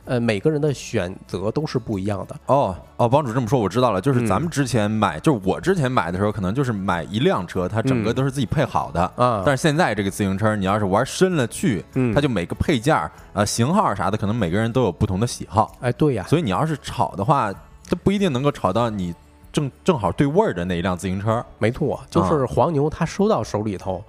[0.07, 9.43] 呃，每个人的选择都是不一样的哦哦，帮主这么说我知道了，就是咱们之前买，就是我之前买的时候，可能就是买一辆车，它整个都是自己配好的啊。
[9.47, 15.77] 但是现在这个自行车，你要是玩深了去，它就每个配件儿啊、型号啥的，可能每个人都有不同的喜好。
[15.81, 17.53] 哎，对呀，所以你要是炒的话，
[17.89, 19.15] 它不一定能够炒到你
[19.53, 21.45] 正正好对味儿的那一辆自行车。
[21.59, 24.05] 没错，就是黄牛，他收到手里头。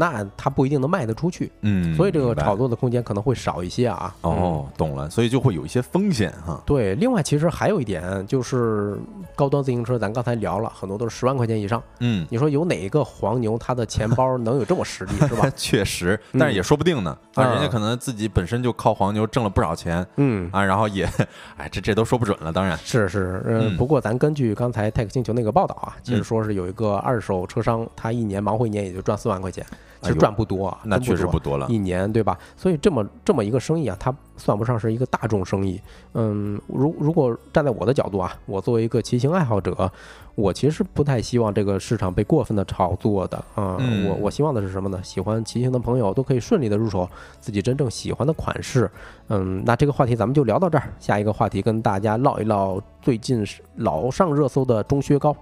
[0.00, 4.14] 那它不一定能卖得出去，嗯，所以这个炒作的空间可能会少一些啊。
[4.20, 6.62] 哦，懂了，所以就会有一些风险哈。
[6.64, 8.96] 对，另外其实还有一点就是
[9.34, 11.82] 高端自行车，咱刚才聊了很多都是十万块钱以上。
[11.98, 15.50] 嗯，你说有哪一个黄牛他的钱包能有这么实力 是吧？
[15.56, 17.18] 确实，但是也说不定呢。
[17.34, 20.06] 啊，人家可能自己本身就靠黄牛挣了不少钱。
[20.16, 21.04] 嗯啊，然后也，
[21.56, 22.52] 哎，这这都说不准了。
[22.52, 29.66] 当然是是，嗯，不过咱根据刚才泰克星球那个报道啊，其实说是有一个二手车商，他一年忙活一年也就赚四万块钱。
[30.00, 32.38] 其实赚不多，那确实不多了，一年对吧？
[32.56, 35.80] 所以这么这么一个生意啊，它算不上是一个大众生意。
[36.14, 39.90] 嗯，如如果站在我的角度啊，我作为一个骑行爱好者，
[40.34, 43.76] 我其实不太希望这个市场被过分的炒作的啊。
[44.06, 45.00] 我我希望的是什么呢？
[45.02, 47.08] 喜欢骑行的朋友都可以顺利的入手
[47.40, 48.88] 自己真正喜欢的款式。
[49.28, 53.44] 嗯，那这个话题咱们就聊到这儿，下一个话题跟大家唠一唠最近
[53.76, 55.34] 老上热搜的中靴高。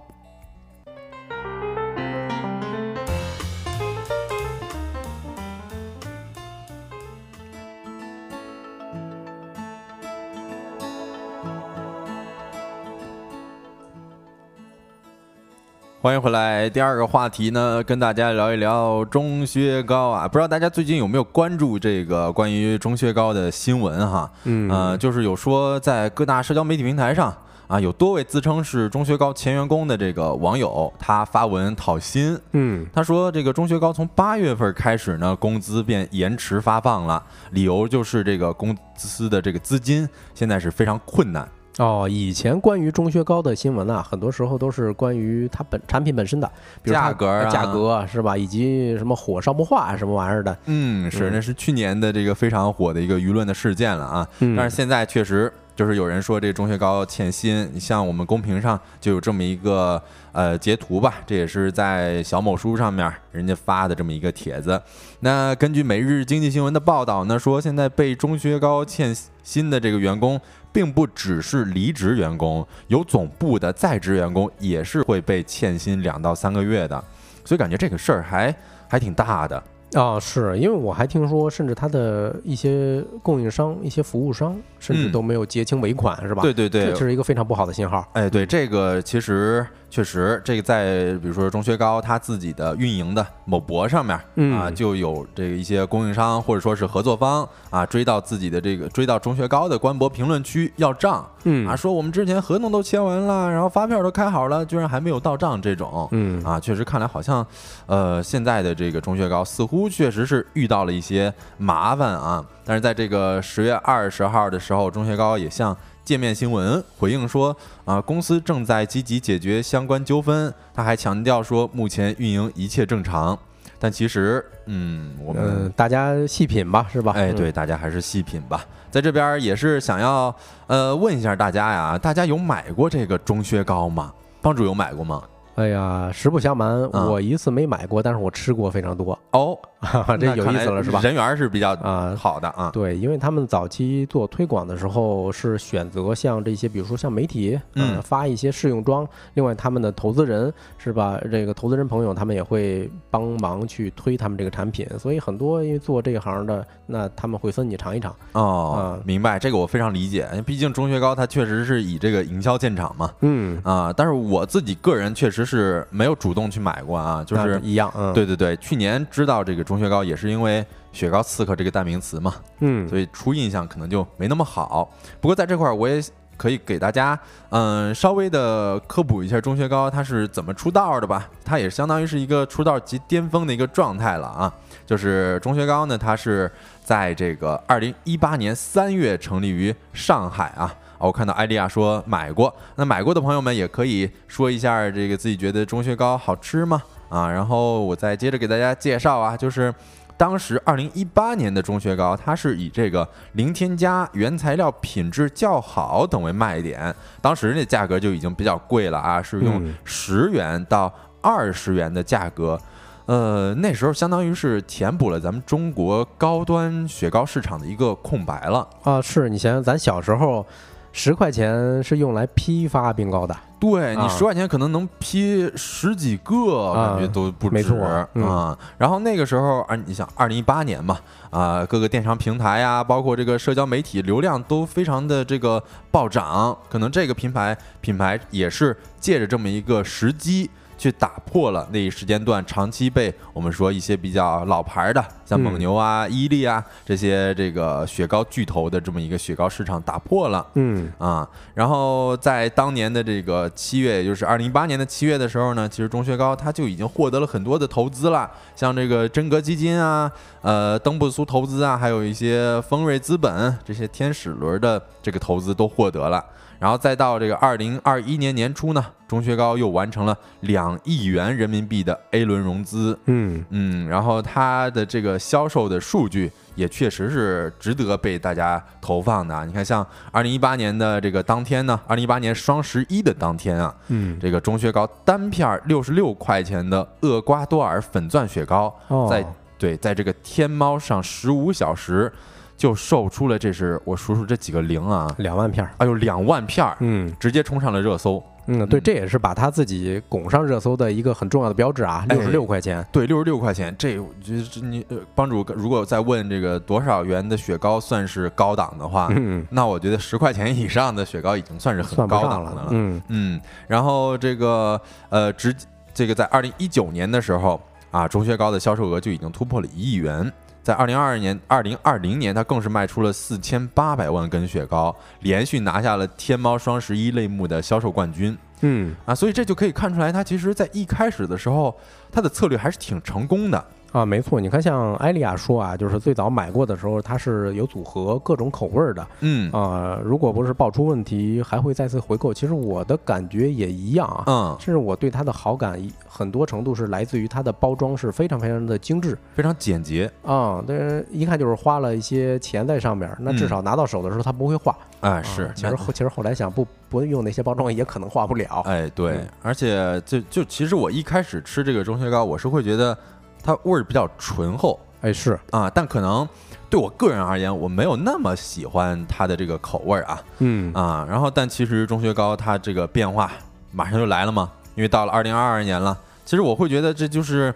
[16.07, 20.25] 欢迎回来，第二个话题呢，跟大家聊一聊中薛高啊。
[20.25, 24.31] 不知道大家最近有没有关注这个关于中薛高的新闻哈？
[24.45, 27.35] 嗯，呃，就是有说在各大社交媒体平台上
[27.67, 32.39] 啊，有多位自称是中薛高前员工的这个网友，他发文讨薪。
[32.53, 41.45] 嗯，他说这个中薛高从八月份开始呢，工资便延迟发放了，理由就是这个公司的这个资金现在是非常困难。
[41.77, 46.47] 哦，以前关于中薛高的新闻啊，很多时候都是关于它本产品本身的，
[46.81, 48.35] 比如价格、价格是吧？
[48.35, 50.57] 以及什么火烧不化什么玩意儿的。
[50.65, 54.27] 嗯，是，那是去年的这个非常火的一个舆论的事件了啊。
[54.39, 64.81] 但是现在确实就是有人说这中薛高欠薪，像我们公屏上就有这么一个呃截图吧，这也是在小某书上面人家发的这么一个帖子。
[65.19, 70.41] 那根据每日经济新闻的报道呢，说现在被中薛高欠薪的这个员工。
[70.73, 77.03] 并不只是离职员工，有总部的在职员工也是会被欠薪两到三个月的，
[77.43, 78.53] 所以感觉这个事儿还
[78.87, 79.63] 还挺大的。
[79.93, 86.41] 啊，是因为我还听说，甚至他的一些供应商、一些服务商，甚至都没有结清尾款，是吧？
[86.41, 88.05] 对对对，这是一个非常不好的信号。
[88.13, 94.19] 哎，对，这个其实确实，这个在比如说钟薛高他自己的运营的某博上面
[94.53, 107.45] 啊，就有这个一些供应商或者说是合作方啊，追到自己的这个追到钟薛高的官博评论区要账，嗯啊，说我们之前合同都签完了，然后发票都开好了，居然还没有到账，这种，嗯啊，确实看来好像，
[107.85, 109.87] 呃，现在的这个钟薛高似乎。
[109.89, 115.75] 确实是遇到了一些麻烦啊，但是在这个十月二十号的时候，钟薛高也向
[116.07, 120.53] 界面新闻回应说啊，公司正在积极解决相关纠纷。
[120.73, 123.37] 他还强调说，目前运营一切正常。
[123.77, 127.11] 但其实，嗯，我们大家细品吧，是吧？
[127.13, 128.65] 哎，对，大家还是细品吧。
[128.89, 130.33] 在这边也是想要
[130.67, 134.13] 呃问一下大家呀，大家有买过这个中靴高吗？
[134.41, 135.21] 帮主有买过吗？
[135.55, 139.17] 哎呀，实不相瞒，我一次没买过，但是我吃过非常多。
[139.31, 139.57] 哦，
[140.19, 140.99] 这有意思了，是吧？
[141.01, 142.69] 人缘是比较啊好的啊。
[142.71, 149.07] 对，因为他们早期做推广的时候是选择像这些，比如说像媒体，嗯，发一些试用装。
[149.33, 151.19] 另外，他们的投资人是吧？
[151.31, 158.13] 这个投资人朋友他们也会帮忙去推他们这个产品，所以很多因为做这一行的，那他们会分你尝一尝。
[158.33, 160.27] 哦，明白，这个我非常理解。
[160.45, 163.09] 毕竟钟薛高它确实是以这个营销见长嘛。
[163.21, 165.47] 嗯啊，但是我自己个人确实。
[165.47, 174.89] 是没有主动去买过啊，就是一样，嗯，对对对，去年知道这个钟薛高也是因为“雪糕刺客”这个代名词嘛，嗯，所以初印象可能就没那么好。
[175.19, 176.01] 不过在这块儿，我也
[176.37, 181.29] 可以给大家，嗯，稍微的科普一下钟薛高它是怎么出道的吧。
[181.43, 184.53] 它也相当于是一个出道即巅峰的一个状态了啊。
[184.85, 186.49] 就是钟薛高呢，它是
[186.81, 190.73] 在这个二零一八年三月成立于上海啊。
[190.99, 196.81] 我看到艾丽亚说买过，那买过的朋友们也可以说一下这个自己觉得钟薛高好吃吗？
[197.09, 199.73] 啊，然后我再接着给大家介绍啊，就是
[200.15, 210.91] 当时二零一八年的钟薛高，它是以这个零添加、原材料品质较好等为卖点，当时那价格就已经比较贵了啊，是用十元到
[211.21, 212.59] 二十元的价格，
[213.05, 219.01] 呃，那时候相当于是填补了咱们中国高端雪糕市场的一个空白了啊。
[219.01, 220.45] 是你想想，咱小时候。
[220.93, 227.73] 十块钱是用来批发冰糕的，对你十块钱可能能批十几个，感觉都不止
[228.21, 228.57] 啊。
[228.77, 230.97] 然后那个时候啊，你想二零一八年嘛，
[231.29, 240.49] 啊，各个电商平台呀，包括这个社交媒体流量都非常的这个暴涨，可能这个品牌品牌也是借着这么一个时机。
[240.77, 250.91] 去打破了那一时间段长期被我们说一些比较老牌的，像蒙牛啊、伊利啊这些这个雪糕巨头的这么一个雪糕市场打破了，嗯。
[250.97, 260.11] 啊，然后在当年的这个七月，也就是二零一八年的七月的时候呢，其实钟薛高它就已经获得了很多的投资了，像这个真格基金啊、
[260.41, 266.23] 呃登布苏投资啊，还有一些丰瑞资本这些天使轮的这个投资都获得了。
[266.59, 272.97] 然后再到这个二零二一年年初呢，钟薛高又完成了两亿元人民币的 A 轮融资。
[273.05, 279.45] 嗯嗯，然后它的这个销售的数据也确实是值得被大家投放的。
[279.45, 288.75] 你看，像二零一八年的这个当天呢，二零一八年双十一的当天啊，嗯，这个钟薛高单片六十六块钱的厄瓜多尔粉钻雪糕，
[289.09, 289.23] 在
[289.59, 292.11] 对，在这个天猫上十五小时。
[292.57, 312.99] 就售出了，这是我数数这几个零啊，两万片儿，哎呦，两万片儿，嗯，直接冲上了热搜，嗯，对，这也是把他自己拱上热搜的一个很重要的标志啊，六十六块钱，对，六十六块钱，这我觉得你帮主如果再问这个多少元的雪糕算是高档的话，嗯， 那我觉得十块钱以上的雪糕已经算是很高档的了，嗯。
[313.09, 315.55] 嗯，然后这个呃，直
[315.93, 320.33] 这个在二零一九年的时候啊，钟薛高的销售额就已经突破了一亿元。
[320.67, 328.37] 在二零二二年、二零二零年，它更是卖出了四千八百万根雪糕，连续拿下了天猫双十一类目的销售冠军。
[328.59, 331.73] 嗯啊，所以这就可以看出来，它其实在一开始的时候，
[332.11, 333.65] 它的策略还是挺成功的。
[333.93, 342.33] 啊，没错，你看，像艾利亚说啊，就是最早买过的时候，它是有组合各种口味儿的，嗯啊，如果不是爆出问题，还会再次回购。
[342.33, 354.77] 其实我的感觉也一样啊，嗯，甚至我对它的好感很多程度是来自于它的包装是非常非常的精致，非常简洁啊，对，一看就是花了一些钱在上面，那至少拿到手的时候它不会化。
[354.99, 358.61] 哎，是，其实后其实后来想不不用那些包装也可能化不了。
[358.65, 362.97] 哎，对，而且就就其实我一开始吃这个钟薛高，我是会觉得。
[363.43, 366.27] 它味儿比较醇厚，哎是啊，但可能
[366.69, 373.31] 对我个人而言，我没有那么喜欢它的这个口味儿啊，嗯啊，然后但其实钟薛高它这个变化
[373.71, 377.53] 马上就来了嘛，因为到了二零二二年了，其实我会觉得这就是，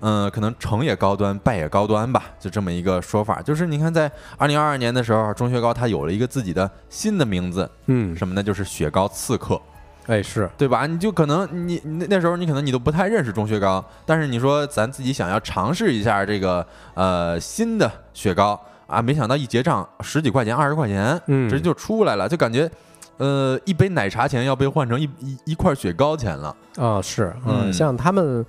[0.00, 3.42] 嗯，可能成也高端，败也高端吧，就这么一个说法。
[3.42, 8.42] 就是你看在二零二二年的时候，钟薛高它有了一个自己的新的名字，嗯，什么呢？
[8.42, 9.60] 就是雪糕刺客。
[10.06, 10.86] 哎，是对吧？
[10.86, 22.70] 你就可能你那那时候你可能你都不太认识钟薛高，但是你说咱自己想要尝试一下这个呃新的雪糕啊，没想到一结账十几块钱、二十块钱，直接就出来了，就感觉
[23.16, 27.00] 呃一杯奶茶钱要被换成一一一块雪糕钱了啊！
[27.02, 28.44] 是，嗯，像他们。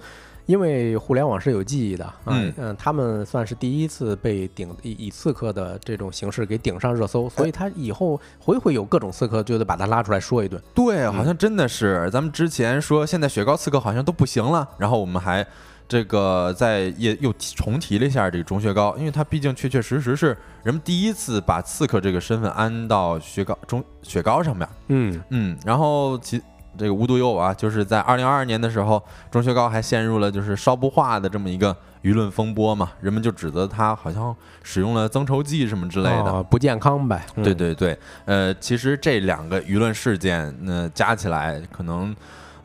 [0.46, 10.62] 因为互联网是有记忆的，嗯嗯，他们算是第一次被顶以以刺客的这种形式给顶上热搜，所以他以后回回有各种刺客就得把他拉出来说一顿。
[10.74, 15.46] 对，好像真的是，咱们之前说现在雪糕刺客好像都不行了，然后我们还
[15.88, 24.70] 这个在也又重提了一下这个钟薛高，因为他毕竟确确实实是人们第一次把刺客这个身份安到雪糕中雪糕上面。
[24.90, 26.42] 嗯嗯，然后其。
[26.78, 37.26] 这个无独有偶啊，就是在二零二二年的时候，钟薛高还陷入了就是烧不化的这么一个舆论风波嘛，人们就指责他好像使用了增稠剂什么之类的，不健康呗。
[37.44, 42.16] 对对对，呃，其实这两个舆论事件，那加起来可能。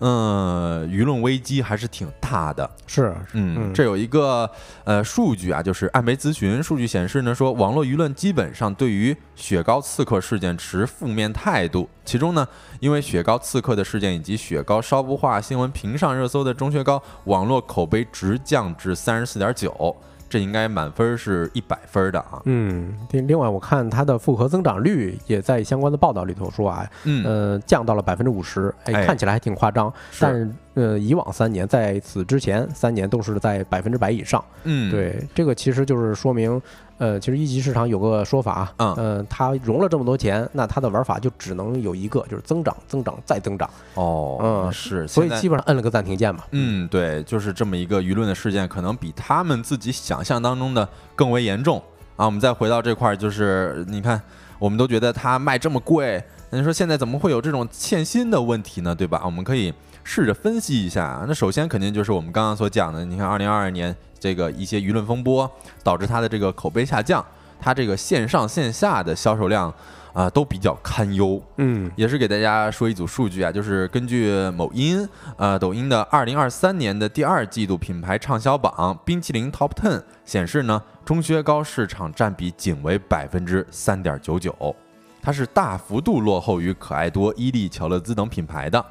[0.01, 2.69] 嗯，舆论危机还是挺大的。
[2.87, 4.51] 是，嗯，这有一个
[4.85, 11.89] 呃数据啊，就是艾媒咨询数据显示呢，说网络舆论基本上对于雪糕刺客事件持负面态度。
[12.05, 12.49] 其中呢，
[12.81, 19.97] 因为雪糕刺客的事件以及雪糕烧不化新闻频上热搜的钟薛高，网络口碑直降至三十四点九。
[20.31, 22.41] 这应该满分是一百分的啊。
[22.45, 30.57] 嗯，另另外我看它的复合增长率也在相关的报道里头说啊，嗯，呃，降到了百分之五十，哎，看起来还挺夸张，但。
[30.75, 34.43] 呃，以往三年在此之前三年都是在百分之百以上。
[34.63, 36.63] 嗯，对，这个其实就是说明，
[36.99, 43.69] 呃，其实一级市场有个说法，嗯，它融了这么多钱，那它的玩法就只能有一个，就是增长、增长再增长。
[43.95, 46.45] 哦，嗯，是，所以基本上摁了个暂停键嘛。
[46.53, 51.83] 嗯，对，就是这么一个舆论的事件，可能比他们自己想象当中的更为严重
[52.15, 52.27] 啊。
[52.27, 54.23] 我们再回到这块儿，就是你看，
[54.61, 58.95] 我们都觉得它卖这么贵，那你说现在怎么会有这种欠薪的问题呢？
[58.95, 59.21] 对吧？
[59.25, 59.75] 我们可以。
[60.03, 65.51] 试着分析一下，那首先肯定就是我们刚刚所讲的，你看二零二二年这个一些舆论风波
[65.83, 67.25] 导致它的这个口碑下降，
[67.61, 69.73] 它这个线上线下的销售量
[70.13, 71.41] 啊都比较堪忧。
[71.59, 84.75] 嗯，也是给大家说一组数据啊，就是根据某音呃抖音的二零二三年的第二季度品牌畅销榜冰淇淋 Top Ten 显示呢，中薛高市场占比仅为百分之三点九九，
[85.23, 88.85] 它是大幅度落后于可爱多、伊利、巧乐兹等品牌的。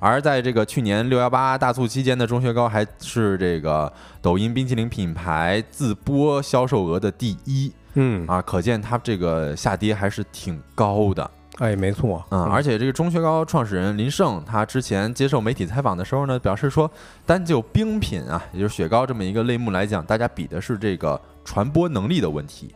[0.00, 11.30] 而在这个去年六幺八大促期间的钟薛高还是这个抖音冰淇淋品牌自播销售额的第一，嗯啊，可见它这个下跌还是挺高的。
[11.58, 16.90] 哎，没错，嗯，而且这个钟薛高创始人林胜，他之前接受媒体采访的时候呢，表示说，
[17.26, 22.74] 单就冰品啊，也就是雪糕这么一个类目来讲，大家比的是这个传播能力的问题。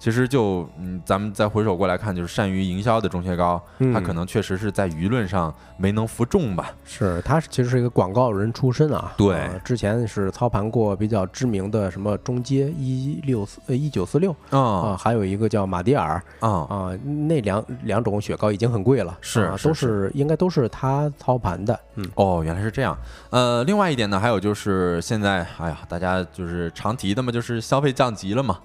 [0.00, 6.72] 其实就嗯，咱们再回首过来看，就是善于营销的钟薛高，他可能确实是在舆论上没能服众吧。
[6.84, 9.12] 是，他其实是一个广告人出身啊。
[9.18, 16.98] 对，之前是操盘过比较知名的什么中街一六四呃一九四六啊，还有一个叫马迭尔啊啊，
[17.28, 21.78] 那两两种雪糕已经很贵了，是都是应该都是他操盘的。
[21.96, 22.96] 嗯，哦，原来是这样。
[23.28, 28.60] 呃，另外一点呢，还有就是现在，哎呀，大家就是常提的嘛，就是消费降级了嘛。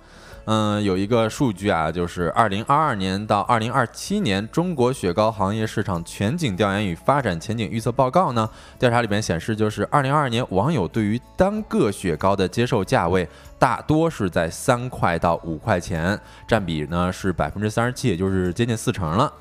[0.45, 13.27] 嗯，有一个数据啊，就是二零二二年到二零二七年中国雪糕行业市场全景调研与发展前景预测报告呢，调查里面显示，就是二零二二年网友对于单个雪糕的接受价位
[13.57, 19.33] 大多是在三块到五块钱，占比呢是百分之三十七，也就是接近四成了。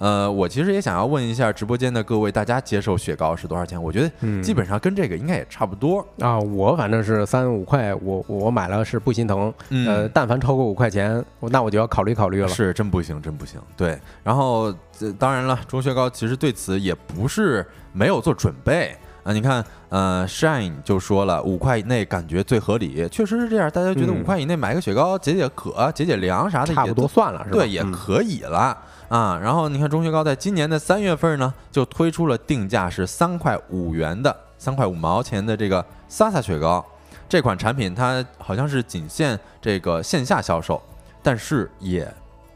[0.00, 3.80] 呃，我其实也想要问一下直播间的各位，大家接受雪糕是多少钱？
[3.80, 6.38] 我觉得基本上跟这个应该也差不多啊。
[6.38, 9.52] 我反正是三五块，我我买了是不心疼。
[9.86, 12.48] 呃，但凡超过五块钱，那我就要考虑考虑了。
[12.48, 13.60] 是真不行，真不行。
[13.76, 14.74] 对，然后
[15.18, 19.34] 当然了，钟雪糕其实对此也不是没有做准备啊。
[19.34, 23.70] 你看，呃，Shine 就说了，五块以内感觉最合理，确实是这样。
[23.70, 27.58] 大家觉得五块以内买个雪糕解解渴、解解凉啥的，差不多算了，是吧？
[27.58, 28.74] 对，也可以了。
[29.10, 36.84] 啊，然后你看钟薛高在今年的三月份呢，就推出了定价是三块五元的三块五毛钱的这个萨萨雪糕，
[37.28, 40.80] 这款产品它好像是仅限这个线下销售，
[41.24, 42.08] 但是也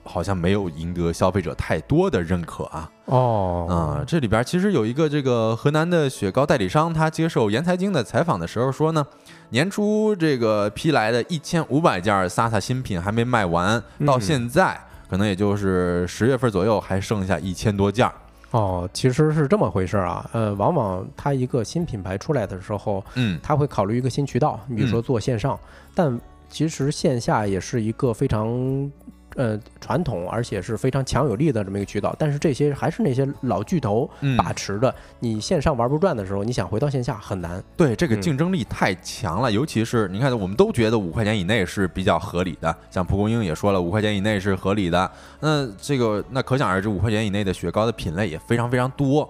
[0.05, 2.89] 好像没有赢得消费者太多的认可啊。
[3.07, 9.05] 哦，啊，这里边其实有一个这个河南的雪糕代理商，他接受言财经的采访的时候说呢，
[9.49, 14.81] 年初这个批来的一千五百件萨萨新品还没卖完，到现在。
[15.09, 18.15] 可能也就是十月份左右，还剩下一千多件儿。
[18.51, 20.31] 哦，其实是这么回事儿啊。
[20.33, 25.59] 呃，往往它一个新品牌出来的时候，嗯，他会考虑一个新渠道，你比如说做线上，
[25.95, 28.91] 但其实线下也是一个非常。
[29.37, 34.95] 呃，传统而且是非常强有力的这么一个渠道，但是这些还是那些老巨头把持的。
[35.21, 37.63] 你线上玩不转的时候，你想回到线下很难。
[37.77, 42.75] 对，这个竞争力太强了，尤其是你看，我们都觉得五块钱以内是比较合理的。
[42.91, 45.11] 像蒲公英也说了，五块钱以内是合理的。
[45.41, 49.29] 那这个那可想而知，五块钱以内的雪糕的品类也非常非常多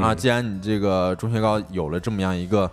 [0.00, 0.14] 啊。
[0.14, 2.70] 既然你这个中雪糕有了这么样一个。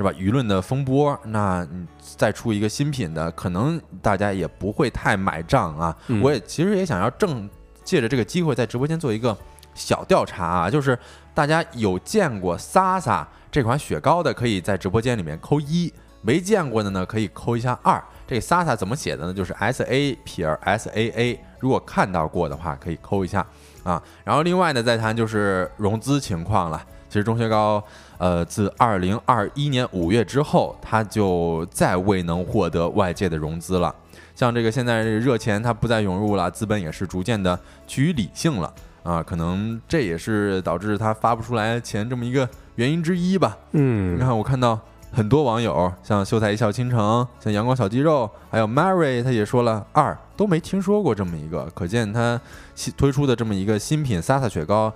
[0.00, 0.10] 是吧？
[0.18, 1.86] 舆论的风波，那你
[2.16, 5.94] 再出一个新品的，可能大家也不会太买账啊。
[6.22, 7.48] 我也其实也想要正
[7.84, 9.36] 借着这个机会，在直播间做一个
[9.74, 10.98] 小调查啊，就是
[11.34, 15.92] 大家有见过 Sasa 这款雪糕的，可以在直播间里面扣一；
[16.22, 18.02] 没见过的呢，可以扣一下二。
[18.26, 19.34] 这个 Sasa 怎么写的呢？
[19.34, 21.40] 就是 S A 撇 S A A。
[21.58, 23.46] 如果看到过的话，可以扣一下
[23.82, 24.02] 啊。
[24.24, 26.82] 然后另外呢，再谈就是融资情况了。
[27.08, 27.82] 其实钟薛高，
[28.20, 33.92] 呃，自二零二一年五月之后，他就再未能获得外界的融资了。
[34.34, 38.70] 像这个现在热钱它不再涌入了，资本也是逐渐的趋于理性了
[39.02, 43.56] 啊，可能这也是导致它发不出来钱这么一个原因之一吧。
[43.72, 44.78] 嗯，你看我看到
[45.10, 52.38] 很多网友，像秀才一笑倾城，像阳光小肌肉，还有 Mary，他也说了二都没听说过这么一个，可见他
[52.74, 54.92] 新推出的这么一个新品 Sasa 雪糕，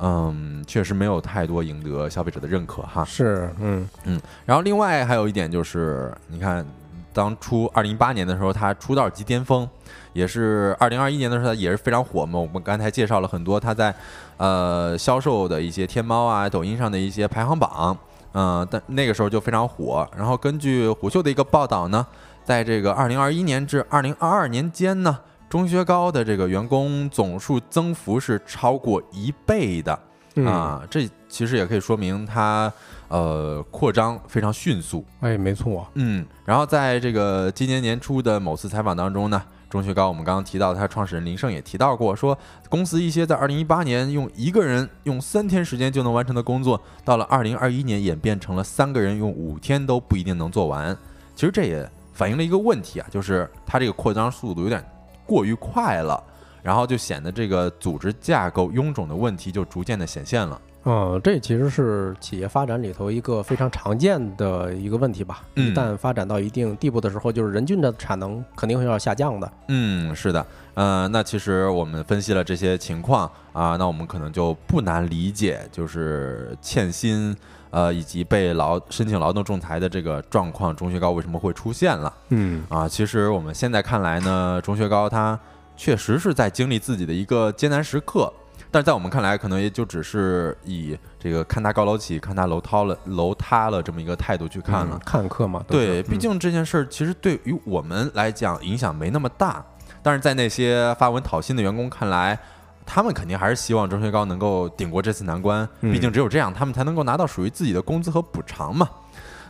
[0.00, 3.04] 嗯，确实没有太多赢得消费者的认可哈。
[3.04, 6.64] 是，嗯嗯，然后另外还有一点就是，你看。
[7.10, 9.68] 当初二零一八年的时候，他出道即巅峰，
[10.12, 12.38] 也是二零二一年的时候，它也是非常火嘛。
[12.38, 13.92] 我们刚才介绍了很多他在
[14.36, 17.96] 呃销售的一些天猫啊、抖音上的一些排行榜，
[18.34, 20.08] 嗯、但那个时候就非常火。
[20.16, 22.06] 然后根据虎嗅的一个报道呢，
[22.44, 25.18] 在这个二零二一年至二零二二年间呢，
[25.48, 29.98] 钟薛高的这个员工总数增幅是超过一倍的
[30.34, 32.72] 嗯啊，这其实也可以说明它
[33.08, 35.04] 呃扩张非常迅速。
[35.20, 42.38] 哎，没错，嗯，然后在这个今年年初的某次采访当中呢，中学高我们刚刚提到他创始人林胜也提到过，说
[42.68, 50.96] 公司一些在二零一八年用一个人用三天时间就能完成的工作，到了二零二一年演变成了三个人用五天都不一定能做完。
[51.34, 54.84] 其实这也反映了一个问题啊，就是它这个扩张速度有点
[55.28, 56.20] 过于快了，
[56.62, 60.58] 然后就显得这个组织架构臃肿的问题就逐渐的显现了。
[60.84, 65.42] 嗯，这其实是企业发展里头一个非常常见的一个问题吧。
[65.56, 69.52] 嗯一旦发展到一定地步的时候，就是人均的产能肯定会要下降的。
[69.68, 70.46] 嗯，是的，
[70.78, 77.36] 呃，那其实我们分析了这些情况啊，那我们可能就不难理解，就是欠薪，
[77.70, 82.88] 呃，以及被劳申请劳动仲裁的这个状况，钟薛高为什么会出现了嗯啊？
[82.88, 85.36] 其实我们现在看来呢，钟薛高他
[85.76, 88.32] 确实是在经历自己的一个艰难时刻。
[88.70, 95.00] 但是在我们看来，可能也就只是以这个看他高楼起，看他楼塌了，楼塌了这么一个态度去看了嗯。
[95.04, 95.64] 看客嘛。
[95.66, 99.64] 对，毕竟这件事儿其实对于我们来讲影响没那么大，
[100.08, 102.38] 但是在那些发文讨薪的员工看来，
[102.86, 108.88] 他们肯定还是希望钟薛高能够顶过这次难关，嗯毕竟只有这样，他们才能够拿到属于自己的工资和补偿嘛。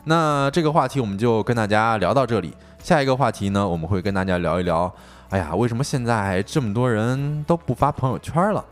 [0.03, 2.53] 那这个话题我们就跟大家聊到这里，
[2.83, 4.93] 下一个话题呢，我们会跟大家聊一聊，
[5.29, 8.65] 哎呀，为什么现在这么多人都不发朋友圈了？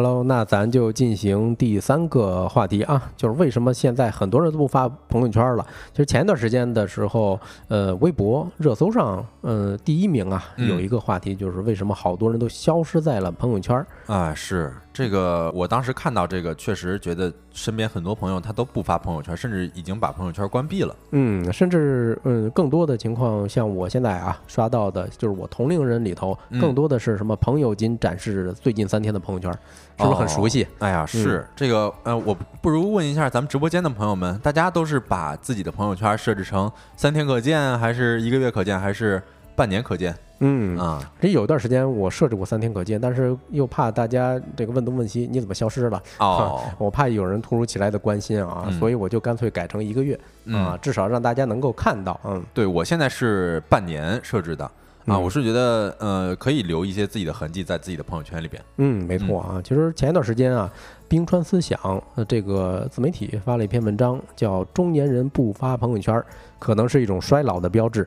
[0.00, 5.66] Hello，那咱就进行第三个话题啊，就是为什么现在很多人都不发朋友圈了？
[5.90, 7.36] 其实前一段时间的时候，
[7.66, 13.84] 呃，微博热搜上，呃，第一名啊，嗯有一个话题就是为什么好多人都消失在了朋友圈？
[14.06, 20.92] 啊，是这个，我当时看到这个，确实觉得身边很多朋友他都不发朋友圈，甚至已经把朋友圈关闭了。
[21.12, 29.52] 嗯，甚至嗯，更多的情况，像我现在啊刷到的，就是我同龄人里头，嗯更多的是什么朋友仅展示最近三天的朋友圈，
[29.98, 30.66] 是不是很熟悉？
[30.80, 39.22] 哎呀，是、这个，呃，我不如问一下咱们直播间的朋友们，大家都是把自己的朋友圈设置成三天可见，还是一个月可见，还是
[39.54, 41.00] 半年可见嗯，啊？
[41.20, 46.02] 这有一段时间我设置过三天可见，但是又怕大家这个问东问西，你怎么消失了？
[46.18, 52.18] 哦， 我怕有人突如其来的关心啊，嗯所以我就干脆改成一个月啊，嗯，至少让大家能够看到。
[52.24, 54.70] 嗯对我现在是半年设置的啊，
[55.06, 58.62] 嗯我是觉得呃可以留一些自己的痕迹在自己的朋友圈里边。
[58.76, 59.60] 嗯，没错啊。
[59.64, 60.70] 其实前一段时间啊，
[61.08, 61.80] 冰川思想
[62.14, 66.22] 呃这个自媒体发了一篇文章，叫《中年人不发朋友圈，
[66.58, 68.06] 可能是一种衰老的标志》。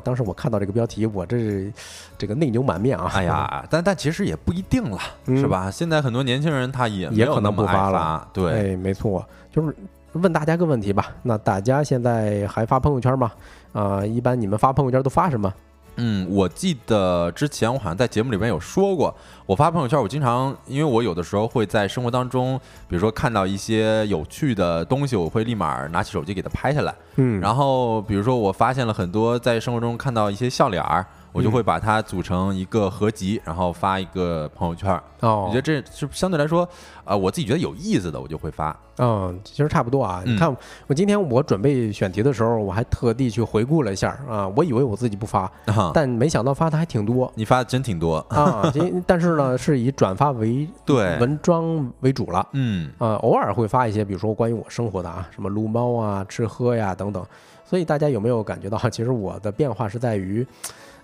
[0.00, 1.72] 当时我看到这个标题，我这
[2.18, 3.10] 这个内牛满面啊！
[3.14, 5.70] 哎，呀，但但其实也不一定了，嗯是吧？
[5.70, 9.74] 现在很多年轻人他也也可能不发了发对，哎，没错，就是
[10.12, 11.10] 问大家个问题吧。
[11.22, 13.32] 那大家现在还发朋友圈吗？
[13.72, 15.50] 啊、一般你们发朋友圈都发什么？
[15.96, 19.14] 嗯，我记得之前我好像在节目里边有说过，
[19.44, 26.94] 我发朋友圈，我经常因为我有的时候会在生活当中，比如说看到一些有趣的东西，我会立马拿起手机给它拍下来。
[27.16, 34.92] 嗯然后比如说我发现了很多在生活中看到一些笑脸儿，我就会把它组成一个合集，然后发一个朋友圈。
[35.20, 36.68] 哦，我觉得这是相对来说，
[37.04, 38.76] 啊，我自己觉得有意思的，我就会发。
[38.98, 40.22] 嗯，其实差不多啊。
[40.26, 40.54] 嗯你看，
[40.86, 48.16] 我今天我准备选题的时候，我还特地去回顾了一下啊，我以为我自己不发，啊，但没想到发的还挺多你发的真挺多。
[48.28, 48.70] 啊。
[48.74, 52.46] 这 但是呢，是以转发为 对文章为主了。
[52.52, 57.24] 嗯，啊，偶尔会发一些，比如说关于我生活的啊，什么撸猫啊、吃喝呀等等。
[57.64, 60.46] 所以大家有没有感觉到，其实我的变化是在于，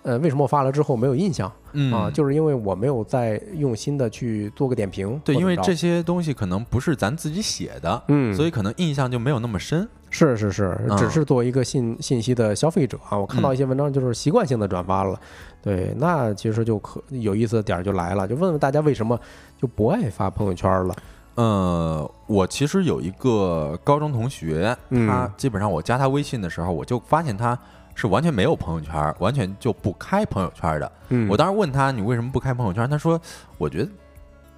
[0.09, 1.51] 呃，为什么我发了之后没有印象？
[1.73, 5.21] 嗯啊，就是因为我没有再用心的去做个点评。
[5.23, 9.87] 对，因为这些东西可能不是咱自己写的，嗯所以可能印象就没有那么深。
[10.09, 15.19] 是是是，嗯只是作为一个信信息的消费者啊，我看到一些文章就是习惯性的转发了，
[15.61, 19.19] 对，那其实就可有意思的点儿就来了，就问问大家为什么
[19.61, 20.95] 就不爱发朋友圈了？
[21.35, 27.55] 呃，我其实有一个高中同学，嗯他基本上我加他微信的时候，我就发现他
[27.99, 30.91] 是完全没有朋友圈，完全就不开朋友圈的。
[31.09, 33.19] 嗯我当时问他你为什么不开朋友圈，他说
[33.57, 33.89] 我觉得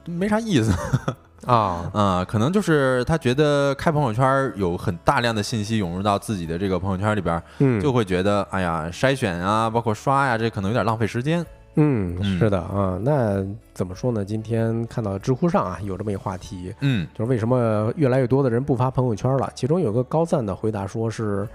[0.06, 0.72] 没啥意思。
[1.48, 11.44] 啊，啊、可能就是他觉得开朋友圈有很大量的信息涌入到自己的这个朋友圈里边，嗯，就会觉得哎呀筛选啊，包括刷呀、这可能有点浪费时间。
[11.78, 14.24] 嗯，嗯是的啊，那怎么说呢？
[14.24, 19.52] 今天看到知乎上啊有这么一个话题，嗯就是为什么越来越多的人不发朋友圈了？
[19.56, 21.48] 其中有个高赞的回答说是，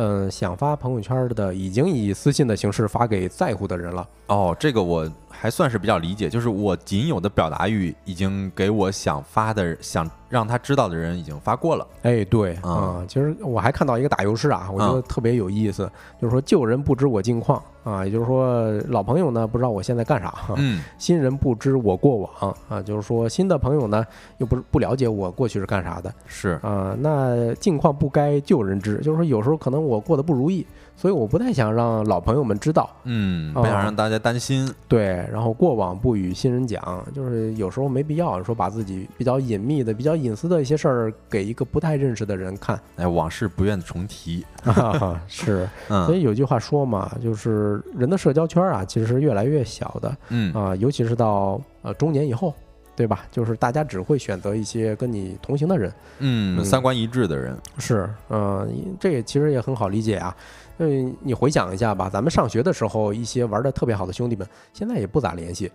[0.00, 4.08] 嗯、想发朋友圈的已经以私信的形式发给在乎的人了。
[4.28, 11.86] 哦，这个我还算是比较理解，就是我仅有的表达欲已经给我想发的、想让他知道的人已经发过了。
[12.02, 12.70] 哎，对啊。
[12.70, 15.02] 啊，其实我还看到一个打油诗啊，我觉得啊。
[15.08, 20.82] 特别有意思，就是说旧人不知我近况啊，也就是说老朋友呢不知道我现在干啥，哈嗯。
[20.98, 24.04] 新人不知我过往啊，就是说新的朋友呢
[24.38, 30.66] 又不不了解我过去是干啥的是，啊，那近况不该旧人知，就是说有时候可能我过得不如意，
[31.00, 34.68] 所以我不太想让老朋友们知道，嗯，哦不想让大家担心。
[34.88, 42.78] 对，然后过往不与新人讲，就是有时候没必要说把自己比较隐秘的、比较隐私的一些事儿给一个不太认识的人看。
[42.96, 44.44] 哎，往事不愿重提。
[44.64, 52.52] 啊， 是，所嗯以有句话说嘛，就是人的社交圈啊，其实是越来越小的嗯啊，尤其是到呃中年以后，
[52.96, 53.24] 对吧？
[53.30, 55.92] 就是大家只会选择一些跟你同行的人。
[56.18, 57.56] 嗯，嗯三观一致的人。
[57.78, 58.68] 是，嗯、
[58.98, 60.34] 这也其实也很好理解啊。
[60.78, 65.70] 嗯，你回想一下吧，咱们上学的时候，一些玩的特别好的兄弟们，现在也不咋联系。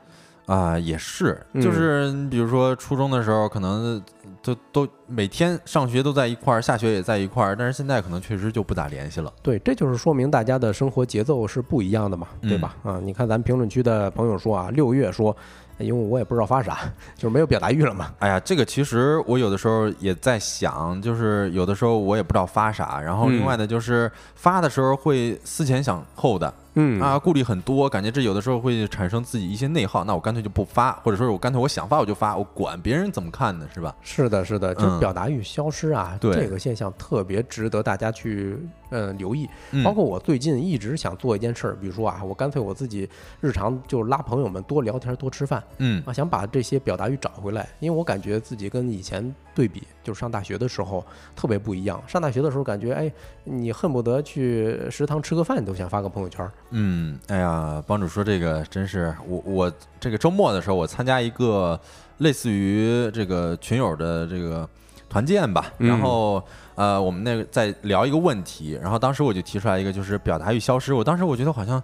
[0.45, 4.03] 啊，也是，嗯就是你比如说初中的时候，可能
[4.41, 9.31] 都都每天上学都在一块儿，下学也在一块儿，但是现在可能确实就不咋联系了。
[9.41, 12.75] 对，这就是说明大家的生活节奏是不一样的嘛，对吧？
[12.83, 15.37] 啊，你看咱评论区的朋友说啊，六月说，哎
[15.79, 16.79] 因为我也不知道发啥，
[17.15, 18.11] 就是没有表达欲了嘛。
[18.19, 33.95] 哎呀，这个其实我有的时候也在想，就是有的时候我也不知道发啥，然后另外呢就是发的时候会思前想后的，嗯啊，顾虑很多，感觉这有的时候会产生自己一些内耗，那我干脆就不发，或者说我干脆我想发我就发，我管别人怎么看呢，是吧？
[34.01, 38.59] 是的，是的，就表达欲消失啊，对这个现象特别值得大家去
[38.93, 39.49] 嗯留意。
[39.71, 43.09] 嗯包括我最近一直想做一件事儿，比如说啊，我干脆我自己
[43.41, 51.03] 日常就拉朋友们多聊天、多吃饭嗯啊，想把这些表达欲找回来，因为我感觉自己跟以前对比，就是上大学的时候
[51.35, 52.01] 特别不一样。
[52.07, 53.11] 上大学的时候感觉，哎，
[53.43, 56.49] 你恨不得去食堂吃个饭都想发个朋友圈。
[56.69, 61.79] 嗯，哎呀，帮主说这个真是我我这个周末的时候，我参加一个
[62.19, 64.67] 类似于这个群友的这个
[65.09, 66.43] 团建吧，嗯然后
[66.75, 70.93] 呃，我们那个在聊一个问题，然后当时我就提出来一个，就是表达欲消失。
[70.93, 71.81] 我当时我觉得好像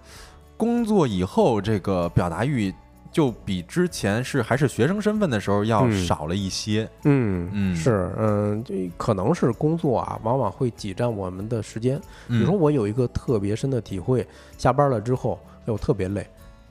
[0.56, 2.72] 工作以后这个表达欲
[3.12, 6.88] 就比之前是还是学生身份的时候要嗯少了一些。
[7.04, 12.00] 嗯嗯是，嗯，这可能是工作啊，往往会挤占我们的时间。
[12.28, 14.26] 比如说，嗯我有一个特别深的体会，
[14.58, 16.24] 下班了之后，哎，我特别累，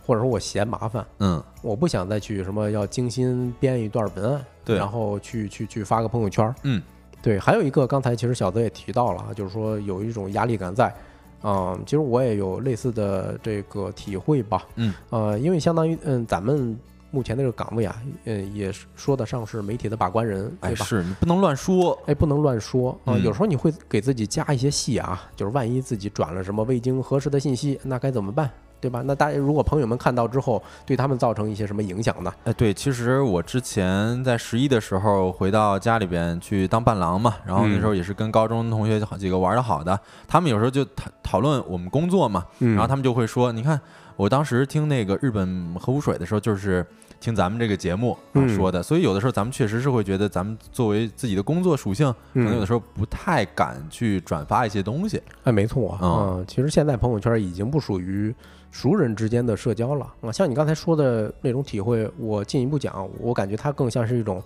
[0.05, 6.55] 或者说我嫌麻烦，嗯我不想再去什么要精心编一段文案，对然后去去去发个朋友圈。
[6.63, 6.81] 嗯，
[7.21, 10.93] 对，还有一个刚才其实小泽也提到了啊，就是说有一种压力感在。
[11.41, 14.67] 嗯，其实我也有类似的这个体会吧。
[14.75, 16.77] 嗯，呃，因为相当于嗯，咱们
[17.11, 17.95] 目前的这个岗位啊，
[18.25, 20.83] 嗯，也是说得上是媒体的把关人，哎，对吧？
[20.83, 21.97] 是你不能乱说。
[22.07, 28.51] 哎，不能乱说啊、嗯有时候你会给自己加一些戏啊，就是万一自己转了什么未经核实的信息，那该怎么办？
[28.79, 29.01] 对吧？
[29.05, 32.33] 那大家如果朋友们看到之后，对他们造成一些什么影响呢？
[32.45, 43.79] 哎，对，其实我之前在十一的时候回到家里边去当伴郎嘛，然后那时候也是跟高中同学好几个玩的好的，他们有时候就讨讨论我们工作嘛，嗯然后他们就会说，你看
[44.15, 46.85] 我当时听那个日本核污水的时候，就是
[47.19, 55.21] 听咱们这个节目啊嗯说的，所以有的时候咱们确实是会觉得，咱们作为自己的工作属性，可能有的时候不太敢去转发一些东西。
[55.43, 58.33] 哎，没错啊、嗯其实现在朋友圈已经不属于
[58.71, 60.31] 熟人之间的社交了啊。
[60.31, 64.41] 像你刚才说的那种体会，我进一步讲，我感觉它更像是一种，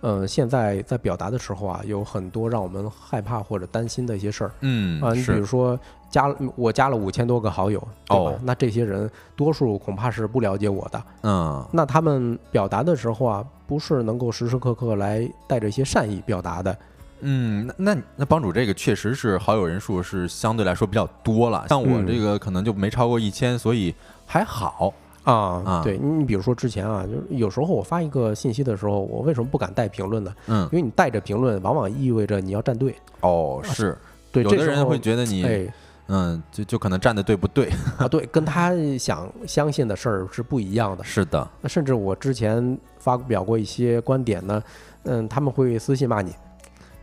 [0.00, 5.12] 嗯、现在在表达的时候啊，有很多让我们害怕或者担心的一些事儿嗯啊。
[5.12, 5.78] 你比如，说
[6.10, 8.30] 加了我加了五千多个好友，对吧？
[8.30, 8.38] 哦。
[8.42, 11.66] 那这些人多数恐怕是不了解我的，嗯。
[11.72, 16.78] 那他们表达的时候啊，不是能够时时刻刻来带着一些善意表达的，
[17.20, 23.94] 嗯，那那那帮主这个确实是好友人数是相对来说比较多了，像我这个可能就没超过一千，所以
[24.24, 24.94] 还好
[25.24, 25.80] 啊。
[25.84, 30.34] 对你比如说之前啊，就是有时候我发一个信息的时候，我为什么不敢带评论呢？
[30.46, 32.94] 嗯，因为你带着评论，往往意味着你要站队。
[33.20, 33.96] 哦，是，
[34.32, 35.70] 对，有的人会觉得你。
[36.10, 38.08] 嗯，就就可能站的对不对 啊？
[38.08, 41.04] 对，跟他想相信的事儿是不一样的。
[41.04, 44.62] 是的，那甚至我之前发表过一些观点呢，
[45.02, 46.32] 嗯，他们会私信骂你。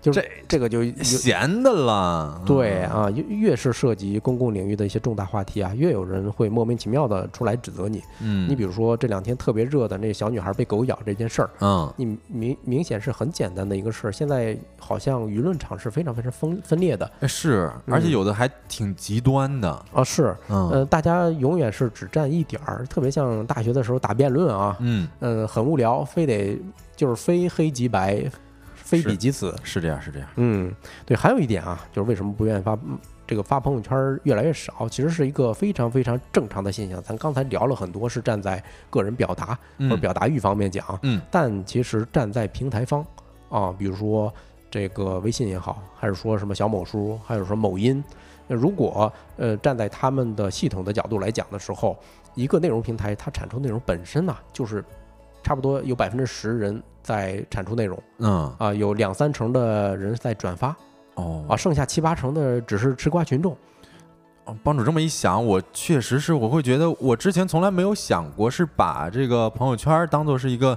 [0.05, 8.03] 就这这个就闲的了，对啊，越越是涉及公共领域的一些重大话题啊，越有人会莫名其妙的出来指责你。
[8.21, 17.09] 嗯，你比如说这两天特别热的那小女孩被狗咬这件事儿，嗯，你明明显是很简单的一个事儿，现在好像舆论场是非常非常分分裂的。
[17.27, 20.03] 是，而且有的还挺极端的啊。
[20.03, 26.59] 是，嗯，大家永远是只站一点儿，特别像大学的时候打辩论啊，嗯嗯，很无聊，非得
[26.95, 28.23] 就是非黑即白。
[28.85, 30.29] 非彼即此，是这样，是这样。
[30.35, 30.71] 嗯，
[31.07, 32.77] 对，还有一点啊，就是为什么不愿意发
[33.25, 37.01] 这个发朋友圈越来越少，其实是一个非常非常正常的现象。
[37.01, 43.03] 咱刚才聊了很多，是站在个人表达或者表达欲方面讲，嗯，但其实站在平台方
[43.49, 44.31] 啊，比如说
[44.69, 48.03] 这个微信也好，还是说什么小某书，还有说某音，
[48.45, 51.97] 那如果呃站在他们的系统的角度来讲的时候，
[52.35, 54.85] 一个内容平台它产出内容本身呢，就是
[55.41, 56.83] 差不多有百分之十人。
[57.05, 60.75] 在产出内容，嗯啊，有两三成的人在转发，
[61.13, 63.55] 哦啊，剩下七八成的只是吃瓜群众。
[64.45, 70.75] 哦，帮主这么一想，我确实是，我会觉得我之前从来没有想过是把这个朋友圈当做是一个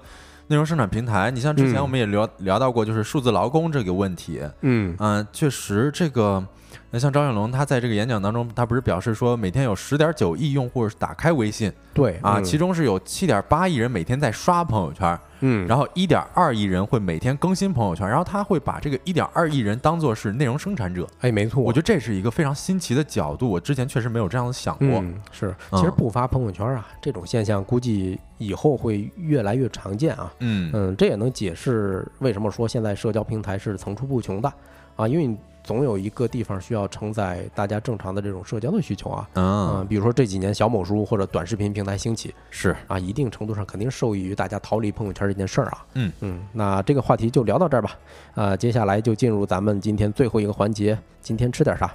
[0.49, 1.31] 内容生产平台。
[1.31, 6.47] 你像之前我们也聊聊到过，就是数字劳工这个问题，嗯嗯，确实这个。
[6.91, 25.05] 那像张小龙，他在这个演讲当中，他不是表示说，每天有十点九亿用户打开微信，对啊，其中是有七点八亿人每天在刷朋友圈，嗯，然后一点二亿人会每天更新朋友圈，然后他会把这个一点二亿人当做是内容生产者，哎，没错，我觉得这是一个非常新奇的角度，我之前确实没有这样想过。
[25.31, 34.51] 是，其实不发朋友圈啊，这种现象估计以后会越来越常见啊，嗯嗯，这也能解释为什么说现在社交平台是层出不穷的
[34.97, 35.37] 啊，因为。
[35.69, 42.75] 总有一个地方需要承载大家正常的这种社交的需求啊，嗯，比如说这几年小某书或者短视频平台兴起，是。
[42.87, 46.11] 啊，一定程度上肯定受益于大家逃离朋友圈这件事儿啊，嗯。
[46.21, 47.99] 嗯，那这个话题就聊到这儿吧，
[48.35, 51.95] 啊，接下来就进入咱们今天最后一个环节，今天吃点啥？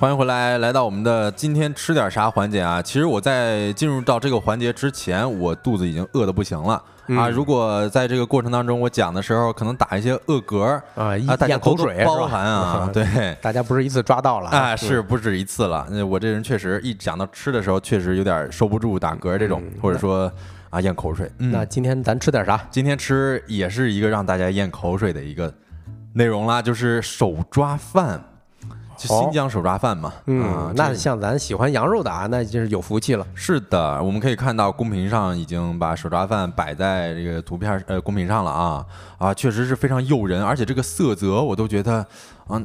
[0.00, 2.82] 欢迎回来，来到我们的今天吃点啥环节啊？
[2.82, 6.82] 其实我在进入到这个环节之前，我肚子已经饿得不行了
[7.16, 7.28] 啊！
[7.28, 11.16] 如果在这个过程当中我讲的时候，可能打一些饿嗝啊，
[11.46, 15.86] 咽口水包含啊， 对，大家不是一次抓到了啊，是不止一次了。
[16.04, 20.30] 我这人确实一讲到吃的时候，确实有点收不住打嗝这种，或者说
[20.70, 21.30] 啊咽口水。
[21.38, 22.60] 那今天咱吃点啥？
[22.68, 25.54] 今天吃也是一个让大家咽口水的一个
[26.14, 28.20] 内容啦，就是手抓饭。
[29.08, 33.26] 新疆手抓饭嘛，嗯，那像咱喜欢羊肉的啊，那就是有福气了。
[33.34, 38.86] 是的，我们可以看到公屏上已经把手抓饭摆在这个图片呃公屏上了啊
[39.18, 42.06] 啊，确实是非常诱人，而且这个色泽我都觉得
[42.46, 42.62] 啊，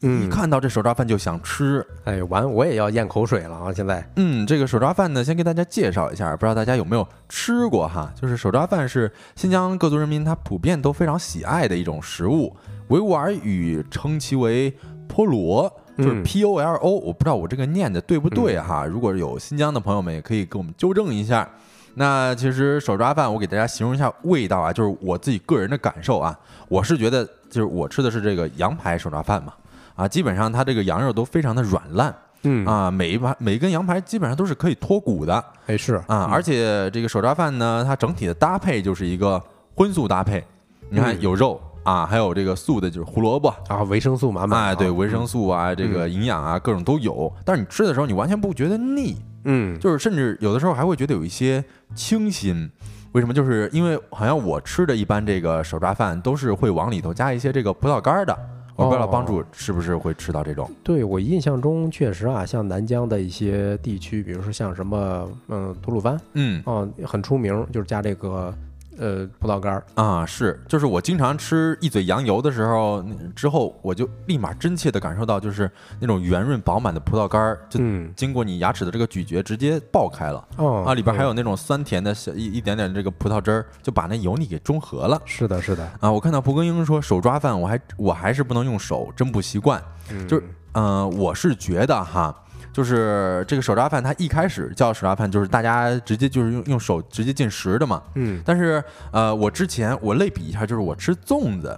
[0.00, 1.86] 你一看到这手抓饭就想吃。
[2.04, 3.72] 哎，完我也要咽口水了啊！
[3.72, 8.12] 现在，嗯，这个手抓饭呢，先给大家介绍一下，不知道大家有没有吃过哈？
[8.20, 12.54] 就是手抓饭是新疆各族人民他普遍都非常喜爱的一种食物，
[12.88, 14.74] 维吾尔语称其为。
[15.14, 18.84] 菠萝就是 P O L O，我不知道我这个念的对不对哈。
[18.84, 21.48] 如果有新疆的朋友们，也可以给我们纠正一下。
[21.94, 26.36] 那其实手抓饭，我给大家形容一下味道啊，就是我自己个人的感受啊。
[26.68, 29.52] 我是觉得，就是我吃的是这个羊排手抓饭嘛，
[29.94, 32.12] 啊，基本上它这个羊肉都非常的软烂，
[32.42, 39.40] 嗯啊，每一盘每一根羊排基本上都是可以脱骨的，哎是啊，而且这个手抓饭呢，它整体的搭配就是一个
[39.76, 40.44] 荤素搭配，
[40.90, 41.60] 你看有肉。
[41.84, 44.60] 啊，还有这个素的，就是胡萝卜啊，维生素满满。
[44.60, 47.32] 哎，对，维生素啊，这个营养啊，各种都有。
[47.44, 51.62] 但是你吃的时候，你完全不觉得腻，嗯，就是甚至有的时候还会觉得有一些
[51.94, 52.70] 清新。
[53.12, 53.32] 为什么？
[53.32, 58.36] 就是因为好像我吃的一般这个手抓饭都是会往里头加一些这个葡萄干的。
[58.76, 60.68] 我不知道帮助是不是会吃到这种？
[60.82, 68.52] 对我印象中确实啊，像南疆的一些地区，比如说像什么嗯吐鲁番，嗯，哦，很出名，就是加这个。
[68.98, 75.70] 呃葡萄干儿啊，是，就是我经常吃一嘴羊油的时候，之后我就立马真切的感受到，就是
[76.00, 77.80] 那种圆润饱满的葡萄干儿，就
[78.14, 80.46] 经过你牙齿的这个咀嚼，直接爆开了。
[80.56, 85.20] 哦，啊，里边还有那种酸甜的小一一点点这个葡萄汁儿，就把那油腻给中和了。
[85.24, 85.84] 是的，是的。
[86.00, 89.82] 啊，我看到蒲公英说手抓饭，我还我还是不能用手，真不习惯。
[90.28, 92.34] 就是，嗯，我是觉得哈。
[92.74, 98.02] 就是这个手抓饭，它一开始叫手抓饭，就是大家直接就是用用手直接进食的嘛。
[98.16, 98.42] 嗯。
[98.44, 101.68] 但是呃，我之前我类比一下，就是我吃粽子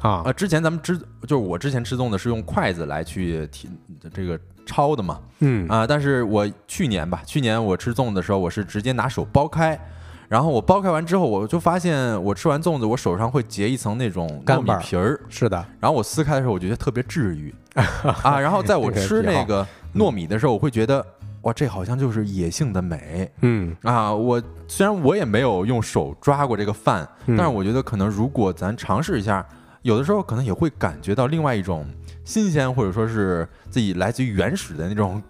[0.00, 3.70] 啊，呃，之前咱们吃就是我之前吃粽子是用筷子来去提
[4.12, 4.36] 这个
[4.66, 5.20] 抄的嘛。
[5.38, 5.68] 嗯。
[5.68, 9.78] 啊，但是我去年吧，去年我吃粽子的时候，我是直接拿手剥开，
[10.28, 15.20] 然后我剥开完之后，我就发现我吃完粽子，我手上会结一层那种糯米皮儿。
[15.28, 15.64] 是的。
[15.78, 17.54] 然后我撕开的时候，我觉得特别治愈
[18.22, 18.38] 啊。
[18.40, 19.66] 然后在我吃那个。
[19.92, 21.04] 糯米的时候，我会觉得
[21.42, 23.28] 哇，这好像就是野性的美。
[23.40, 29.44] 嗯啊，我虽然我也没有用手抓过这个饭，但是我觉得可能如果咱尝试一下，
[29.82, 31.84] 有的时候可能也会感觉到另外一种
[32.24, 35.20] 新鲜，或者说是自己来自于原始的那种。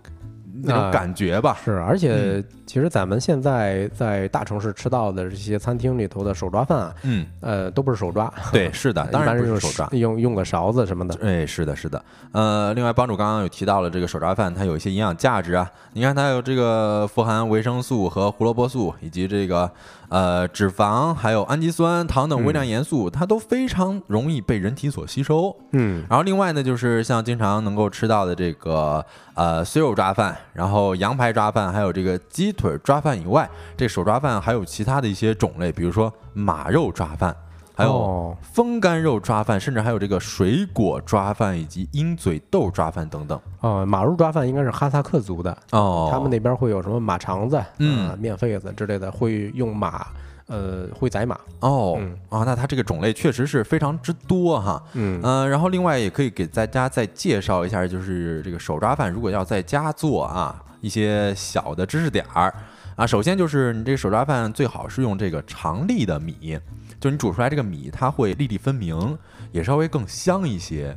[0.63, 12.03] 那种感觉吧，是，而且其实咱们现在在大城市吃到的这些餐厅里头的手抓饭啊，嗯，呃，都不是手抓，对，是的， 当然是用手抓，用用个勺子什么的，哎，是的，是的，
[12.33, 19.71] 呃，另外帮主刚刚有提到了这个手抓饭，它有一些营养价值啊，你看它有这个富含维生素和胡萝卜素，以及这个。
[20.11, 25.57] 呃，脂肪还有氨基酸、糖等微量元素，它都非常容易被人体所吸收。
[25.73, 29.03] 嗯，然后另外呢，就是像经常能够吃到的这个
[29.35, 37.35] 呃碎肉抓饭，然后羊排抓饭，还有这个鸡腿抓饭以外，这手抓饭还有其他的一些种类，比如说马肉抓饭。
[37.81, 43.41] 还有风干肉抓饭，甚至还有这个水果抓饭，以及鹰嘴豆抓饭等等。
[43.61, 50.07] 哦，马肉抓饭应该是哈萨克族的哦，他们那边会有什么马肠子、嗯，面肺子之类的，会用马，
[50.47, 51.39] 呃，会宰马。
[51.61, 54.83] 哦，啊，那它这个种类确实是非常之多哈。
[54.95, 62.53] 嗯嗯，然后另外也可以给大家再介绍一下，就是这个手抓饭，如果要在家做啊，一些小的知识点儿
[62.97, 63.07] 啊。
[63.07, 66.59] 首先就是你这个手抓饭最好是用这个长粒的米。
[67.01, 69.19] 就你煮出来这个米，它会粒粒分明，
[69.51, 70.97] 也稍微更香一些。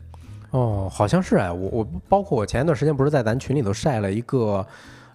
[0.52, 4.64] 哦，好像是哎，我我包括我前一段时间不是在咱群里头晒了一个，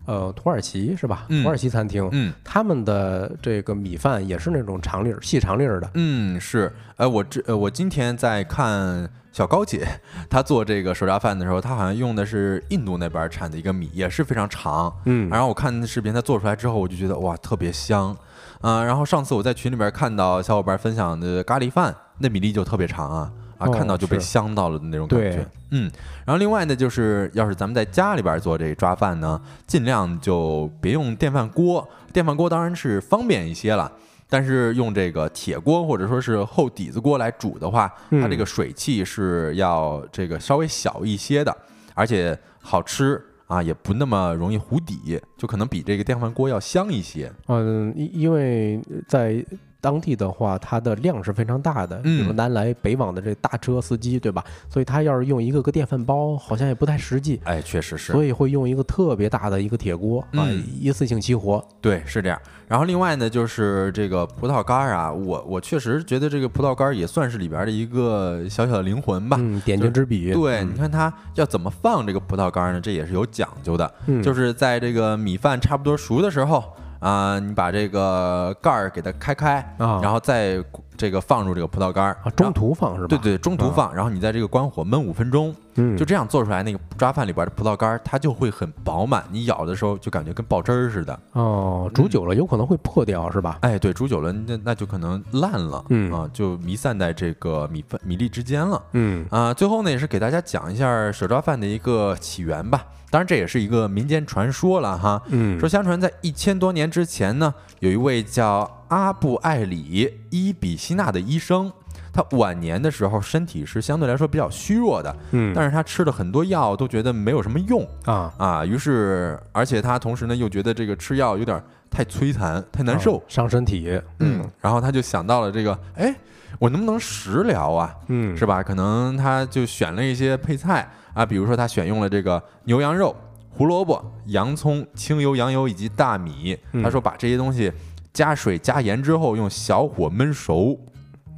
[0.06, 1.26] 呃，土耳其是吧？
[1.28, 5.90] 土耳其餐厅，嗯，他们的这个米饭也是那种长粒儿、细长粒儿的。
[5.94, 6.72] 嗯，是。
[6.96, 9.86] 哎，我这呃，我今天在看小高姐
[10.28, 14.92] 她做这个手抓饭的时候，她好像用的是印度那边产的一个米，也是非常长。
[15.04, 18.16] 嗯，然后我看视频，她做出来之后，我就觉得哇，特别香。
[18.60, 25.46] 啊，然后上次我在群里边看到小伙伴分享的咖喱饭，那米粒就特别长啊，啊，看到就被香到了的那种感觉。
[25.70, 25.90] 嗯，
[26.24, 33.92] 然后另外呢，就是要是咱们在家里边做这抓饭呢，尽量就别用电饭锅，电饭锅当然是方便一些了，
[34.28, 41.56] 但是用这个铁锅或者说是厚底子锅来煮的话，它这个水汽是要这个稍微小一些的，
[41.94, 43.24] 而且好吃。
[43.48, 47.32] 啊，也不那么容易糊底，就可能比这个电饭锅要香一些。
[47.48, 49.44] 嗯，因因为在。
[49.80, 54.44] 当地的话，它的量是非常大的，比如南来北往的这大车司机，对吧？
[54.68, 57.40] 所以他要是用一个个电饭煲，好像也不太实际。
[57.44, 58.12] 哎，确实是。
[58.12, 60.48] 所以会用一个特别大的一个铁锅啊，
[60.80, 61.64] 一次性起火。
[61.80, 62.40] 对，是这样。
[62.66, 70.32] 然后另外呢，就是这个葡萄干儿啊，我我确实觉得这个葡萄干儿也算是里边的一个小小的灵魂吧，嗯，点睛之笔。
[70.32, 72.80] 对，你看它要怎么放这个葡萄干儿呢？
[72.80, 76.64] 这也是有讲究的，就是在这个米饭差不多熟的时候。
[77.00, 80.62] 啊，你把这个盖儿给它开开，然后再
[80.98, 83.06] 这个放入这个葡萄干儿，中途放是吧？
[83.08, 85.54] 对对，中途放，然后你在这个关火焖五分钟，
[85.96, 91.18] 就这样做出来那个抓饭里边的葡萄干儿，它就会很饱满，你咬的时候就感觉跟爆汁儿似的。
[91.32, 93.58] 哦，煮久了有可能会破掉是吧？
[93.62, 95.78] 哎，对，煮久了那那就可能烂了，
[96.12, 98.82] 啊，就弥散在这个米饭米粒之间了。
[98.92, 102.84] 嗯啊，最后呢也是给大家讲一下手抓饭的一个起源吧。
[103.10, 105.22] 当然，这也是一个民间传说了哈。
[105.28, 111.70] 嗯，说相传在一千多年之前呢，有一位叫阿布艾里伊比希纳的医生，
[112.12, 115.14] 他晚年的时候身体是相对来说比较虚弱的。
[115.32, 118.64] 嗯，但是他吃了很多药，都觉得没有什么用啊啊。
[118.64, 124.00] 于是，而且他同时呢又觉得这个吃药有点太摧残、太难受，伤身体。
[124.20, 126.14] 嗯，然后他就想到了这个，哎，
[126.58, 127.94] 我能不能食疗啊？
[128.08, 128.62] 嗯，是吧？
[128.62, 130.88] 可能他就选了一些配菜。
[131.14, 133.16] 啊，比如说他选用了这个牛羊肉、
[133.50, 136.56] 胡萝卜、洋葱、清油、羊油以及大米。
[136.80, 137.72] 他说把这些东西
[138.18, 140.76] 加水加盐之后，用小火焖熟。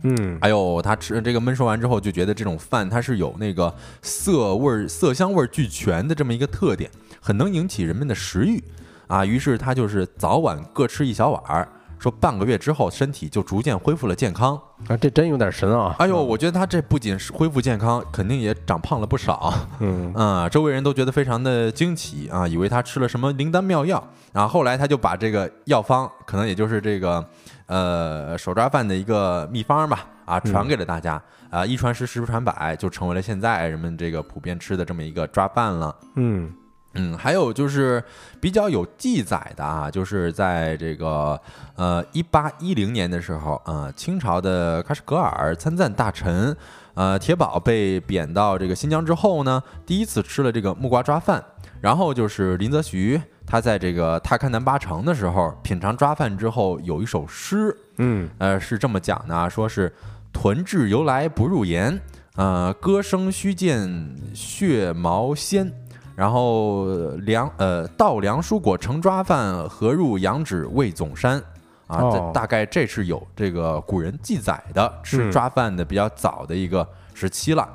[0.03, 3.71] 嗯，还有他吃这个焖熟完之后，就觉得这种饭它是有那个
[4.01, 8.65] 色味、色香味俱全的这么一个特点，很能引起人们的食欲。
[9.09, 11.69] 啊，于是他就是早晚各吃一小碗儿，
[12.01, 15.95] 说半个月之后身体就逐渐恢复了健康啊，这真有点神啊！
[15.99, 19.53] 哎呦，我觉得他这不仅是恢复健康，肯定也长胖了不少。
[19.81, 24.03] 嗯啊， 周围人都觉得非常的惊奇啊，以为他吃了什么灵丹妙药。
[24.33, 27.23] 然后后来他就把这个药方，可能也就是这个
[27.67, 35.95] 呃手抓饭的一个秘方吧，啊传给了大家啊，一传十，十传百，就成为了现在人们这个普遍吃的这么一个抓饭了。
[36.17, 36.51] 嗯。
[36.95, 38.03] 嗯，还有就是
[38.41, 41.41] 比较有记载的啊，就是在这个
[41.77, 46.57] 呃一八一零年的时候啊，清朝的喀什噶尔参赞大臣
[46.95, 51.45] 呃铁宝被贬到这个新疆之后呢，第一次吃了这个木瓜抓饭。
[51.81, 59.91] 然后就是林则徐他在这个踏勘南八城的时候品尝抓饭之后，有一首诗，嗯，呃是这么讲的啊，说是
[60.31, 61.99] 屯至由来不入言，
[62.37, 65.73] 呃歌声须见血毛鲜。
[66.21, 66.85] 然后
[67.23, 71.43] 梁呃稻粱蔬果成抓饭，何入羊脂味总山
[71.87, 72.11] 啊？
[72.13, 77.67] 这大概这是有这个古人记载的吃抓饭的比较早的一个时期了。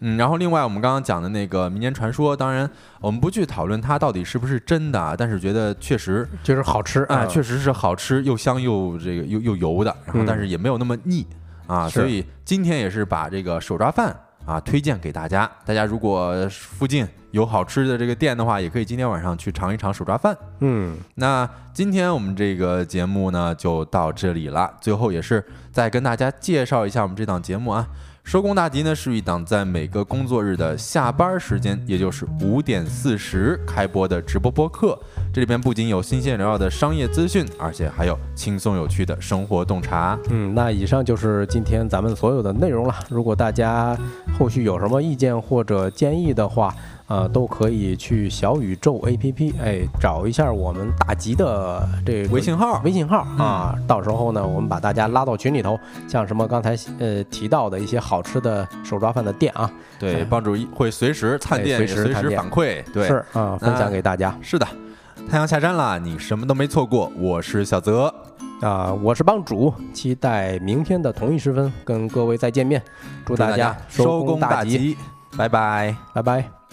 [0.00, 2.68] 嗯，然后另外我们刚刚讲的那个民间传说，当然
[3.00, 11.24] 我们不去讨论它到底是不是真的啊，但是觉得确实就是好吃啊，确实是好吃，又香又这个又又油的，然后但是也没有那么腻
[11.68, 11.88] 啊。
[11.88, 14.16] 所以今天也是把这个手抓饭
[14.46, 17.06] 啊推荐给大家，大家如果附近。
[17.34, 20.38] 有好吃的这个店的话，也可以今天晚上去尝一尝手抓饭。
[20.60, 24.72] 嗯，那今天我们这个节目呢就到这里了。
[24.80, 27.88] 最后也是再跟大家介绍一下我们这档节目啊。
[28.22, 34.96] 收工大吉呢是一档在每个工作日的下班时间，也就是五点四十开播的直播播客。
[35.34, 40.16] 这里边不仅有新鲜热闹的商业资讯，而且还有轻松有趣的生活洞察。
[40.30, 42.94] 嗯，那以上就是今天咱们所有的内容了。
[43.10, 43.98] 如果大家
[44.38, 46.72] 后续有什么意见或者建议的话，
[47.08, 53.74] 呃，都可以去小宇宙 APP，哎，找一下我们大吉的这微信号，微信号啊。
[53.88, 55.76] 到时候呢，我们把大家拉到群里头，
[56.06, 59.68] 像什么刚才呃提到的一些好吃的手抓饭的店啊，
[59.98, 64.32] 对，帮主会随时探店，随时反馈，对，是啊，分享给大家。
[64.40, 64.66] 是的，
[65.30, 67.10] 太阳下山了，你什么都没错过。
[67.16, 68.14] 我是小泽
[68.60, 72.80] 啊，我是帮主，期待明天的同一时分跟各位再见面。
[73.26, 74.96] 祝大家收工大吉，
[75.36, 76.63] 拜拜，拜拜。